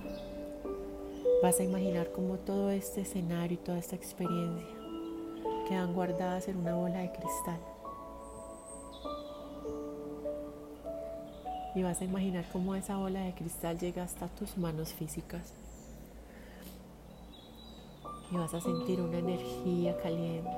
vas 1.41 1.59
a 1.59 1.63
imaginar 1.63 2.11
cómo 2.11 2.37
todo 2.37 2.69
este 2.69 3.01
escenario 3.01 3.55
y 3.55 3.63
toda 3.63 3.77
esta 3.77 3.95
experiencia 3.95 4.67
quedan 5.69 5.93
guardadas 5.93 6.47
en 6.49 6.57
una 6.57 6.75
bola 6.75 6.99
de 6.99 7.11
cristal. 7.11 7.59
Y 11.75 11.83
vas 11.83 12.01
a 12.01 12.03
imaginar 12.03 12.45
cómo 12.51 12.75
esa 12.75 12.97
bola 12.97 13.21
de 13.21 13.33
cristal 13.33 13.79
llega 13.79 14.03
hasta 14.03 14.27
tus 14.27 14.57
manos 14.57 14.91
físicas. 14.93 15.53
Y 18.31 18.35
vas 18.35 18.53
a 18.53 18.59
sentir 18.59 18.99
una 18.99 19.19
energía 19.19 19.97
caliente, 20.01 20.49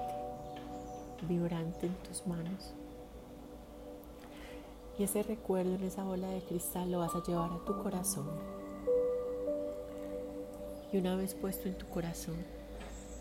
vibrante 1.28 1.86
en 1.86 1.96
tus 1.98 2.26
manos. 2.26 2.74
Y 4.98 5.04
ese 5.04 5.22
recuerdo 5.24 5.76
en 5.76 5.84
esa 5.84 6.04
bola 6.04 6.28
de 6.30 6.42
cristal 6.42 6.92
lo 6.92 7.00
vas 7.00 7.14
a 7.14 7.24
llevar 7.24 7.52
a 7.52 7.66
tu 7.66 7.84
corazón. 7.84 8.61
Y 10.92 10.98
una 10.98 11.16
vez 11.16 11.34
puesto 11.34 11.68
en 11.68 11.78
tu 11.78 11.88
corazón, 11.88 12.36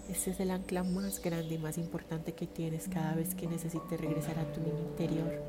ese 0.08 0.30
es 0.30 0.40
el 0.40 0.50
ancla 0.50 0.82
más 0.82 1.22
grande 1.22 1.54
y 1.54 1.58
más 1.58 1.78
importante 1.78 2.32
que 2.32 2.46
tienes 2.46 2.88
cada 2.88 3.14
vez 3.14 3.34
que 3.34 3.46
necesites 3.46 4.00
regresar 4.00 4.38
a 4.38 4.52
tu 4.52 4.60
interior. 4.60 5.42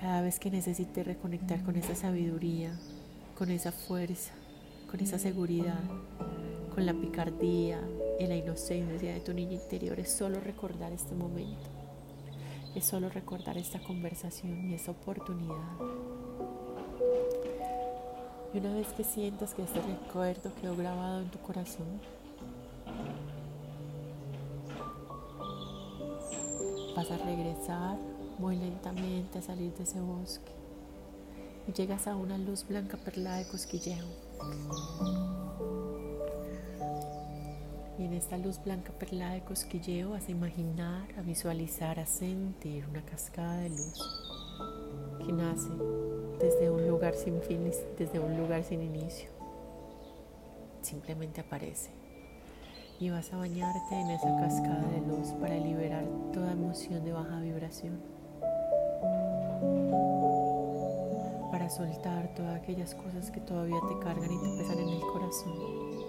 Cada 0.00 0.22
vez 0.22 0.38
que 0.38 0.50
necesites 0.50 1.06
reconectar 1.06 1.62
con 1.62 1.76
esa 1.76 1.94
sabiduría, 1.94 2.78
con 3.36 3.50
esa 3.50 3.72
fuerza, 3.72 4.32
con 4.90 5.00
esa 5.00 5.18
seguridad, 5.18 5.80
con 6.74 6.86
la 6.86 6.94
picardía 6.94 7.80
y 8.18 8.26
la 8.26 8.36
inocencia 8.36 9.12
de 9.12 9.20
tu 9.20 9.32
niño 9.32 9.52
interior, 9.52 10.00
es 10.00 10.10
solo 10.10 10.40
recordar 10.40 10.92
este 10.92 11.14
momento 11.14 11.84
es 12.74 12.84
solo 12.84 13.08
recordar 13.08 13.56
esta 13.56 13.78
conversación 13.78 14.70
y 14.70 14.74
esa 14.74 14.90
oportunidad. 14.90 15.78
Y 18.54 18.58
una 18.58 18.72
vez 18.72 18.86
que 18.96 19.02
sientas 19.02 19.52
que 19.52 19.64
este 19.64 19.80
recuerdo 19.82 20.54
quedó 20.60 20.76
grabado 20.76 21.22
en 21.22 21.28
tu 21.28 21.40
corazón, 21.40 22.00
vas 26.94 27.10
a 27.10 27.18
regresar 27.18 27.98
muy 28.38 28.56
lentamente 28.56 29.40
a 29.40 29.42
salir 29.42 29.74
de 29.74 29.82
ese 29.82 30.00
bosque 30.00 30.52
y 31.66 31.72
llegas 31.72 32.06
a 32.06 32.14
una 32.14 32.38
luz 32.38 32.64
blanca 32.68 32.96
perlada 32.96 33.38
de 33.38 33.48
cosquilleo. 33.48 34.06
Y 37.98 38.04
en 38.04 38.12
esta 38.12 38.38
luz 38.38 38.62
blanca 38.64 38.92
perlada 38.92 39.32
de 39.32 39.40
cosquilleo 39.42 40.10
vas 40.10 40.28
a 40.28 40.30
imaginar, 40.30 41.08
a 41.18 41.22
visualizar, 41.22 41.98
a 41.98 42.06
sentir 42.06 42.86
una 42.86 43.04
cascada 43.04 43.58
de 43.58 43.70
luz 43.70 43.98
que 45.26 45.32
nace 45.32 45.70
desde 46.40 46.70
un 46.70 46.86
lugar 46.86 47.14
sin 47.14 47.40
fin, 47.42 47.70
desde 47.98 48.18
un 48.18 48.36
lugar 48.36 48.64
sin 48.64 48.82
inicio. 48.82 49.28
Simplemente 50.82 51.40
aparece. 51.40 51.90
Y 53.00 53.10
vas 53.10 53.32
a 53.32 53.36
bañarte 53.36 53.94
en 53.94 54.10
esa 54.10 54.36
cascada 54.36 54.86
de 54.92 55.00
luz 55.00 55.28
para 55.40 55.56
liberar 55.56 56.04
toda 56.32 56.52
emoción 56.52 57.04
de 57.04 57.12
baja 57.12 57.40
vibración. 57.40 58.00
Para 61.50 61.68
soltar 61.70 62.34
todas 62.34 62.60
aquellas 62.60 62.94
cosas 62.94 63.30
que 63.30 63.40
todavía 63.40 63.80
te 63.88 64.04
cargan 64.04 64.30
y 64.30 64.38
te 64.38 64.62
pesan 64.62 64.78
en 64.78 64.88
el 64.88 65.00
corazón 65.00 66.04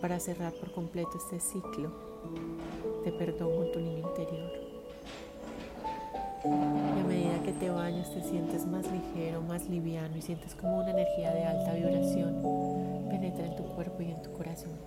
para 0.00 0.20
cerrar 0.20 0.52
por 0.54 0.72
completo 0.72 1.10
este 1.16 1.40
ciclo 1.40 1.90
de 3.04 3.12
perdón 3.12 3.56
con 3.56 3.72
tu 3.72 3.80
niño 3.80 4.08
interior. 4.08 4.65
Y 6.46 7.00
a 7.00 7.04
medida 7.04 7.42
que 7.42 7.52
te 7.52 7.70
bañas 7.70 8.12
te 8.12 8.22
sientes 8.22 8.66
más 8.66 8.84
ligero, 8.90 9.42
más 9.42 9.68
liviano 9.68 10.16
y 10.16 10.22
sientes 10.22 10.54
como 10.54 10.78
una 10.78 10.90
energía 10.90 11.32
de 11.32 11.44
alta 11.44 11.74
vibración 11.74 13.08
penetra 13.08 13.46
en 13.46 13.56
tu 13.56 13.64
cuerpo 13.74 14.02
y 14.02 14.12
en 14.12 14.22
tu 14.22 14.32
corazón. 14.32 14.78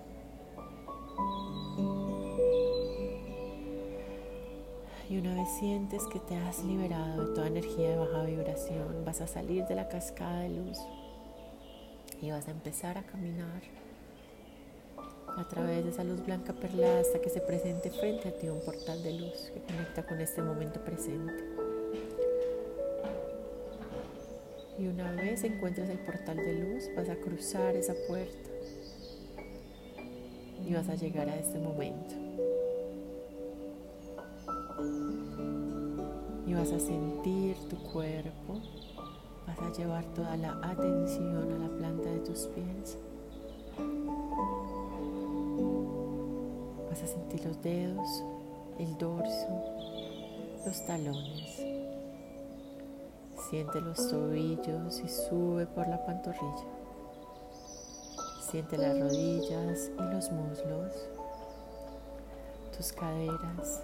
Y 5.10 5.18
una 5.18 5.34
vez 5.34 5.48
sientes 5.58 6.02
que 6.06 6.20
te 6.20 6.36
has 6.36 6.64
liberado 6.64 7.26
de 7.26 7.34
toda 7.34 7.48
energía 7.48 7.90
de 7.90 7.96
baja 7.96 8.22
vibración, 8.22 9.04
vas 9.04 9.20
a 9.20 9.26
salir 9.26 9.66
de 9.66 9.74
la 9.74 9.88
cascada 9.88 10.40
de 10.40 10.50
luz 10.50 10.78
y 12.22 12.30
vas 12.30 12.48
a 12.48 12.52
empezar 12.52 12.96
a 12.96 13.02
caminar 13.02 13.60
a 15.36 15.44
través 15.48 15.84
de 15.84 15.90
esa 15.90 16.04
luz 16.04 16.24
blanca 16.24 16.52
perlada 16.52 17.00
hasta 17.00 17.20
que 17.20 17.30
se 17.30 17.40
presente 17.40 17.90
frente 17.90 18.28
a 18.28 18.32
ti 18.32 18.48
un 18.48 18.60
portal 18.60 19.02
de 19.02 19.12
luz 19.12 19.50
que 19.52 19.60
conecta 19.60 20.06
con 20.06 20.20
este 20.20 20.42
momento 20.42 20.80
presente. 20.80 21.44
Y 24.78 24.86
una 24.86 25.12
vez 25.12 25.44
encuentres 25.44 25.90
el 25.90 25.98
portal 25.98 26.36
de 26.36 26.54
luz, 26.54 26.84
vas 26.96 27.08
a 27.08 27.16
cruzar 27.16 27.76
esa 27.76 27.94
puerta 28.08 28.50
y 30.66 30.72
vas 30.72 30.88
a 30.88 30.94
llegar 30.94 31.28
a 31.28 31.36
este 31.36 31.58
momento. 31.58 32.14
Y 36.46 36.54
vas 36.54 36.72
a 36.72 36.80
sentir 36.80 37.56
tu 37.68 37.76
cuerpo, 37.92 38.60
vas 39.46 39.58
a 39.58 39.72
llevar 39.72 40.04
toda 40.14 40.36
la 40.36 40.58
atención 40.62 41.52
a 41.52 41.58
la 41.58 41.68
planta 41.76 42.10
de 42.10 42.20
tus 42.20 42.46
pies. 42.46 42.96
Vas 47.00 47.08
a 47.08 47.14
sentir 47.14 47.46
los 47.46 47.62
dedos, 47.62 48.24
el 48.78 48.98
dorso, 48.98 49.48
los 50.66 50.84
talones. 50.84 51.64
Siente 53.48 53.80
los 53.80 54.08
tobillos 54.08 55.00
y 55.00 55.08
sube 55.08 55.66
por 55.66 55.88
la 55.88 56.04
pantorrilla. 56.04 56.66
Siente 58.50 58.76
las 58.76 58.98
rodillas 58.98 59.90
y 59.98 60.02
los 60.14 60.30
muslos, 60.30 60.92
tus 62.76 62.92
caderas, 62.92 63.82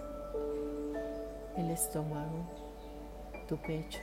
el 1.57 1.70
estómago, 1.70 2.44
tu 3.48 3.57
pecho, 3.57 4.00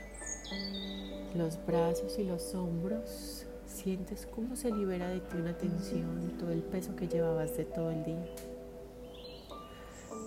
los 1.35 1.63
brazos 1.67 2.17
y 2.17 2.23
los 2.23 2.55
hombros. 2.55 3.45
Sientes 3.67 4.25
cómo 4.25 4.55
se 4.55 4.71
libera 4.71 5.09
de 5.09 5.19
ti 5.19 5.37
una 5.37 5.55
tensión 5.55 6.35
todo 6.39 6.51
el 6.51 6.63
peso 6.63 6.95
que 6.95 7.07
llevabas 7.07 7.55
de 7.57 7.65
todo 7.65 7.91
el 7.91 8.03
día. 8.05 8.52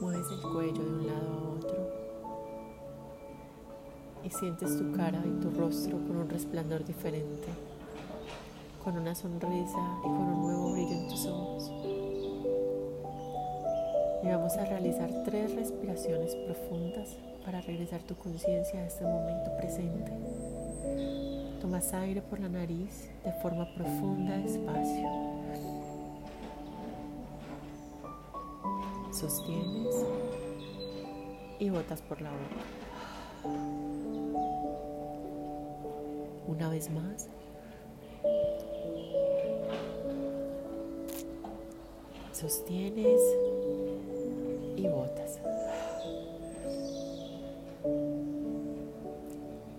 Mueves 0.00 0.26
el 0.30 0.40
cuello 0.52 0.82
de 0.82 0.90
un 0.90 1.06
lado 1.06 1.28
a 1.28 1.48
otro 1.56 2.06
y 4.22 4.30
sientes 4.30 4.76
tu 4.76 4.92
cara 4.92 5.22
y 5.24 5.40
tu 5.40 5.50
rostro 5.50 5.96
con 5.98 6.16
un 6.16 6.28
resplandor 6.28 6.84
diferente, 6.84 7.48
con 8.84 8.98
una 8.98 9.14
sonrisa 9.14 9.78
y 10.00 10.02
con 10.02 10.20
un 10.20 10.42
nuevo 10.42 10.72
brillo 10.72 10.92
en 10.92 11.08
tus 11.08 11.26
ojos. 11.26 11.72
Y 14.22 14.28
vamos 14.28 14.52
a 14.56 14.64
realizar 14.64 15.08
tres 15.24 15.54
respiraciones 15.54 16.34
profundas 16.34 17.16
para 17.44 17.60
regresar 17.60 18.02
tu 18.02 18.16
conciencia 18.16 18.80
a 18.80 18.86
este 18.86 19.04
momento 19.04 19.56
presente. 19.56 20.12
Tomas 21.60 21.94
aire 21.94 22.20
por 22.20 22.40
la 22.40 22.48
nariz 22.48 23.08
de 23.24 23.32
forma 23.40 23.72
profunda, 23.74 24.36
despacio. 24.38 25.35
Sostienes 29.16 30.04
y 31.58 31.70
botas 31.70 32.02
por 32.02 32.20
la 32.20 32.30
boca. 32.30 32.42
Una 36.46 36.68
vez 36.68 36.90
más. 36.90 37.28
Sostienes 42.32 43.18
y 44.76 44.86
botas. 44.86 45.38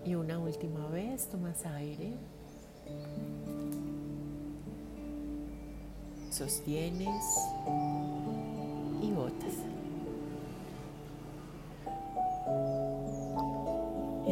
Y 0.04 0.16
una 0.16 0.40
última 0.40 0.88
vez 0.88 1.28
tomas 1.28 1.64
aire. 1.64 2.14
Sostienes 6.28 7.24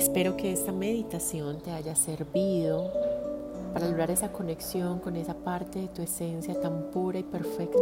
Espero 0.07 0.37
que 0.37 0.53
esta 0.53 0.71
meditación 0.71 1.59
te 1.59 1.73
haya 1.73 1.97
servido 1.97 2.93
para 3.75 3.89
lograr 3.89 4.09
esa 4.13 4.31
conexión 4.31 5.01
con 5.01 5.17
esa 5.17 5.35
parte 5.35 5.81
de 5.81 5.89
tu 5.89 6.01
esencia 6.01 6.59
tan 6.61 6.93
pura 6.93 7.19
y 7.19 7.25
perfecta 7.25 7.77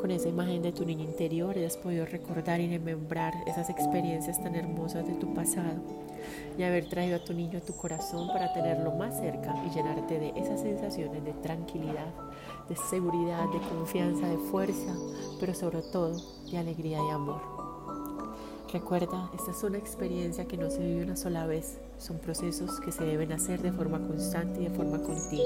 con 0.00 0.10
esa 0.10 0.28
imagen 0.28 0.60
de 0.60 0.72
tu 0.72 0.84
niño 0.84 1.04
interior 1.04 1.56
hayas 1.56 1.76
podido 1.76 2.04
recordar 2.04 2.60
y 2.60 2.68
remembrar 2.68 3.32
esas 3.46 3.70
experiencias 3.70 4.42
tan 4.42 4.56
hermosas 4.56 5.06
de 5.06 5.14
tu 5.14 5.32
pasado 5.32 5.80
y 6.58 6.64
haber 6.64 6.88
traído 6.88 7.16
a 7.16 7.24
tu 7.24 7.32
niño 7.32 7.58
a 7.58 7.62
tu 7.62 7.74
corazón 7.74 8.26
para 8.32 8.52
tenerlo 8.52 8.90
más 8.90 9.16
cerca 9.16 9.54
y 9.64 9.70
llenarte 9.70 10.18
de 10.18 10.32
esas 10.36 10.60
sensaciones 10.60 11.24
de 11.24 11.32
tranquilidad, 11.34 12.12
de 12.68 12.74
seguridad, 12.74 13.44
de 13.52 13.60
confianza, 13.68 14.26
de 14.26 14.36
fuerza, 14.50 14.96
pero 15.38 15.54
sobre 15.54 15.82
todo 15.82 16.20
de 16.50 16.58
alegría 16.58 16.98
y 16.98 17.10
amor. 17.10 17.59
Recuerda, 18.72 19.28
esta 19.34 19.50
es 19.50 19.64
una 19.64 19.78
experiencia 19.78 20.46
que 20.46 20.56
no 20.56 20.70
se 20.70 20.78
vive 20.78 21.02
una 21.02 21.16
sola 21.16 21.44
vez, 21.44 21.80
son 21.98 22.18
procesos 22.18 22.78
que 22.80 22.92
se 22.92 23.04
deben 23.04 23.32
hacer 23.32 23.60
de 23.62 23.72
forma 23.72 23.98
constante 23.98 24.60
y 24.60 24.68
de 24.68 24.70
forma 24.70 25.02
continua. 25.02 25.44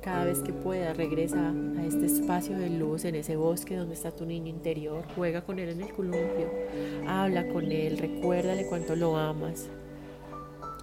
Cada 0.00 0.24
vez 0.24 0.38
que 0.38 0.54
pueda, 0.54 0.94
regresa 0.94 1.50
a 1.50 1.84
este 1.84 2.06
espacio 2.06 2.58
de 2.58 2.70
luz, 2.70 3.04
en 3.04 3.14
ese 3.14 3.36
bosque 3.36 3.76
donde 3.76 3.94
está 3.94 4.10
tu 4.10 4.24
niño 4.24 4.48
interior. 4.48 5.04
Juega 5.14 5.42
con 5.42 5.58
él 5.58 5.68
en 5.68 5.82
el 5.82 5.92
columpio. 5.92 6.50
Habla 7.06 7.46
con 7.48 7.70
él. 7.70 7.98
Recuérdale 7.98 8.66
cuánto 8.68 8.96
lo 8.96 9.16
amas. 9.16 9.68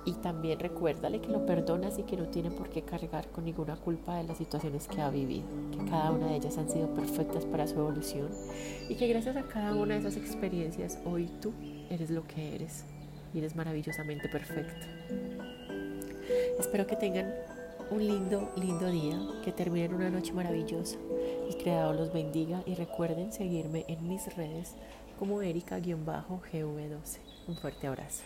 Y 0.06 0.14
también 0.14 0.60
recuérdale 0.60 1.22
que 1.22 1.28
lo 1.28 1.46
perdonas 1.46 2.00
y 2.00 2.04
que 2.04 2.18
no 2.18 2.26
tiene 2.28 2.50
por 2.50 2.70
qué 2.70 2.82
cargar 2.82 3.28
con 3.28 3.46
ninguna 3.46 3.76
culpa 3.76 4.18
de 4.18 4.24
las 4.24 4.38
situaciones 4.38 4.88
que 4.88 5.00
ha 5.00 5.10
vivido, 5.12 5.46
que 5.72 5.90
cada 5.90 6.12
una 6.12 6.28
de 6.28 6.38
ellas 6.38 6.58
han 6.58 6.70
sido 6.70 6.88
perfectas 6.94 7.46
para 7.46 7.68
su 7.68 7.78
evolución 7.78 8.30
y 8.90 8.96
que 8.96 9.08
gracias 9.08 9.38
a 9.38 9.44
cada 9.44 9.76
una 9.76 9.94
de 9.94 10.00
esas 10.00 10.18
experiencias 10.18 10.98
hoy 11.06 11.30
tú 11.40 11.54
eres 11.90 12.10
lo 12.10 12.26
que 12.26 12.56
eres 12.56 12.86
y 13.34 13.38
eres 13.38 13.56
maravillosamente 13.56 14.28
perfecto. 14.28 14.88
Espero 16.60 16.88
que 16.88 16.96
tengan 16.96 17.34
un 17.92 18.08
lindo, 18.08 18.50
lindo 18.56 18.88
día, 18.88 19.20
que 19.44 19.52
terminen 19.52 19.94
una 19.94 20.10
noche 20.10 20.34
maravillosa. 20.34 20.98
El 21.48 21.58
Creador 21.58 21.96
los 21.96 22.14
bendiga 22.14 22.64
y 22.66 22.76
recuerden 22.76 23.34
seguirme 23.34 23.86
en 23.88 24.08
mis 24.08 24.34
redes 24.36 24.76
como 25.20 25.42
Erika-GV12. 25.42 27.20
Un 27.48 27.56
fuerte 27.58 27.88
abrazo. 27.88 28.24